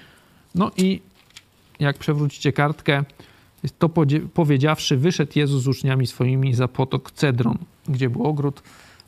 No 0.56 0.72
i 0.78 1.02
jak 1.80 1.98
przewrócicie 1.98 2.54
kartkę, 2.54 3.04
to 3.80 3.89
powiedziawszy, 4.34 4.97
wyszedł 4.97 5.32
Jezus 5.36 5.63
z 5.63 5.67
uczniami 5.67 6.08
swoimi 6.08 6.54
za 6.54 6.67
potok 6.67 7.12
Cedron, 7.12 7.58
gdzie 7.88 8.10
był 8.10 8.24
ogród, 8.24 8.63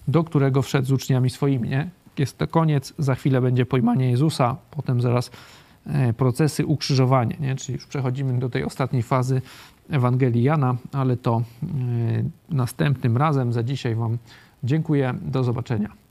do 0.07 0.23
którego 0.23 0.61
wszedł 0.61 0.87
z 0.87 0.91
uczniami 0.91 1.29
swoimi. 1.29 1.69
Nie? 1.69 1.89
Jest 2.17 2.37
to 2.37 2.47
koniec, 2.47 2.93
za 2.97 3.15
chwilę 3.15 3.41
będzie 3.41 3.65
pojmanie 3.65 4.11
Jezusa, 4.11 4.57
potem 4.71 5.01
zaraz 5.01 5.31
e, 5.85 6.13
procesy 6.13 6.65
ukrzyżowania, 6.65 7.37
nie? 7.39 7.55
czyli 7.55 7.73
już 7.73 7.87
przechodzimy 7.87 8.39
do 8.39 8.49
tej 8.49 8.63
ostatniej 8.63 9.03
fazy 9.03 9.41
Ewangelii 9.89 10.43
Jana, 10.43 10.75
ale 10.91 11.17
to 11.17 11.41
e, 11.63 11.65
następnym 12.49 13.17
razem. 13.17 13.53
Za 13.53 13.63
dzisiaj 13.63 13.95
Wam 13.95 14.17
dziękuję. 14.63 15.13
Do 15.21 15.43
zobaczenia. 15.43 16.02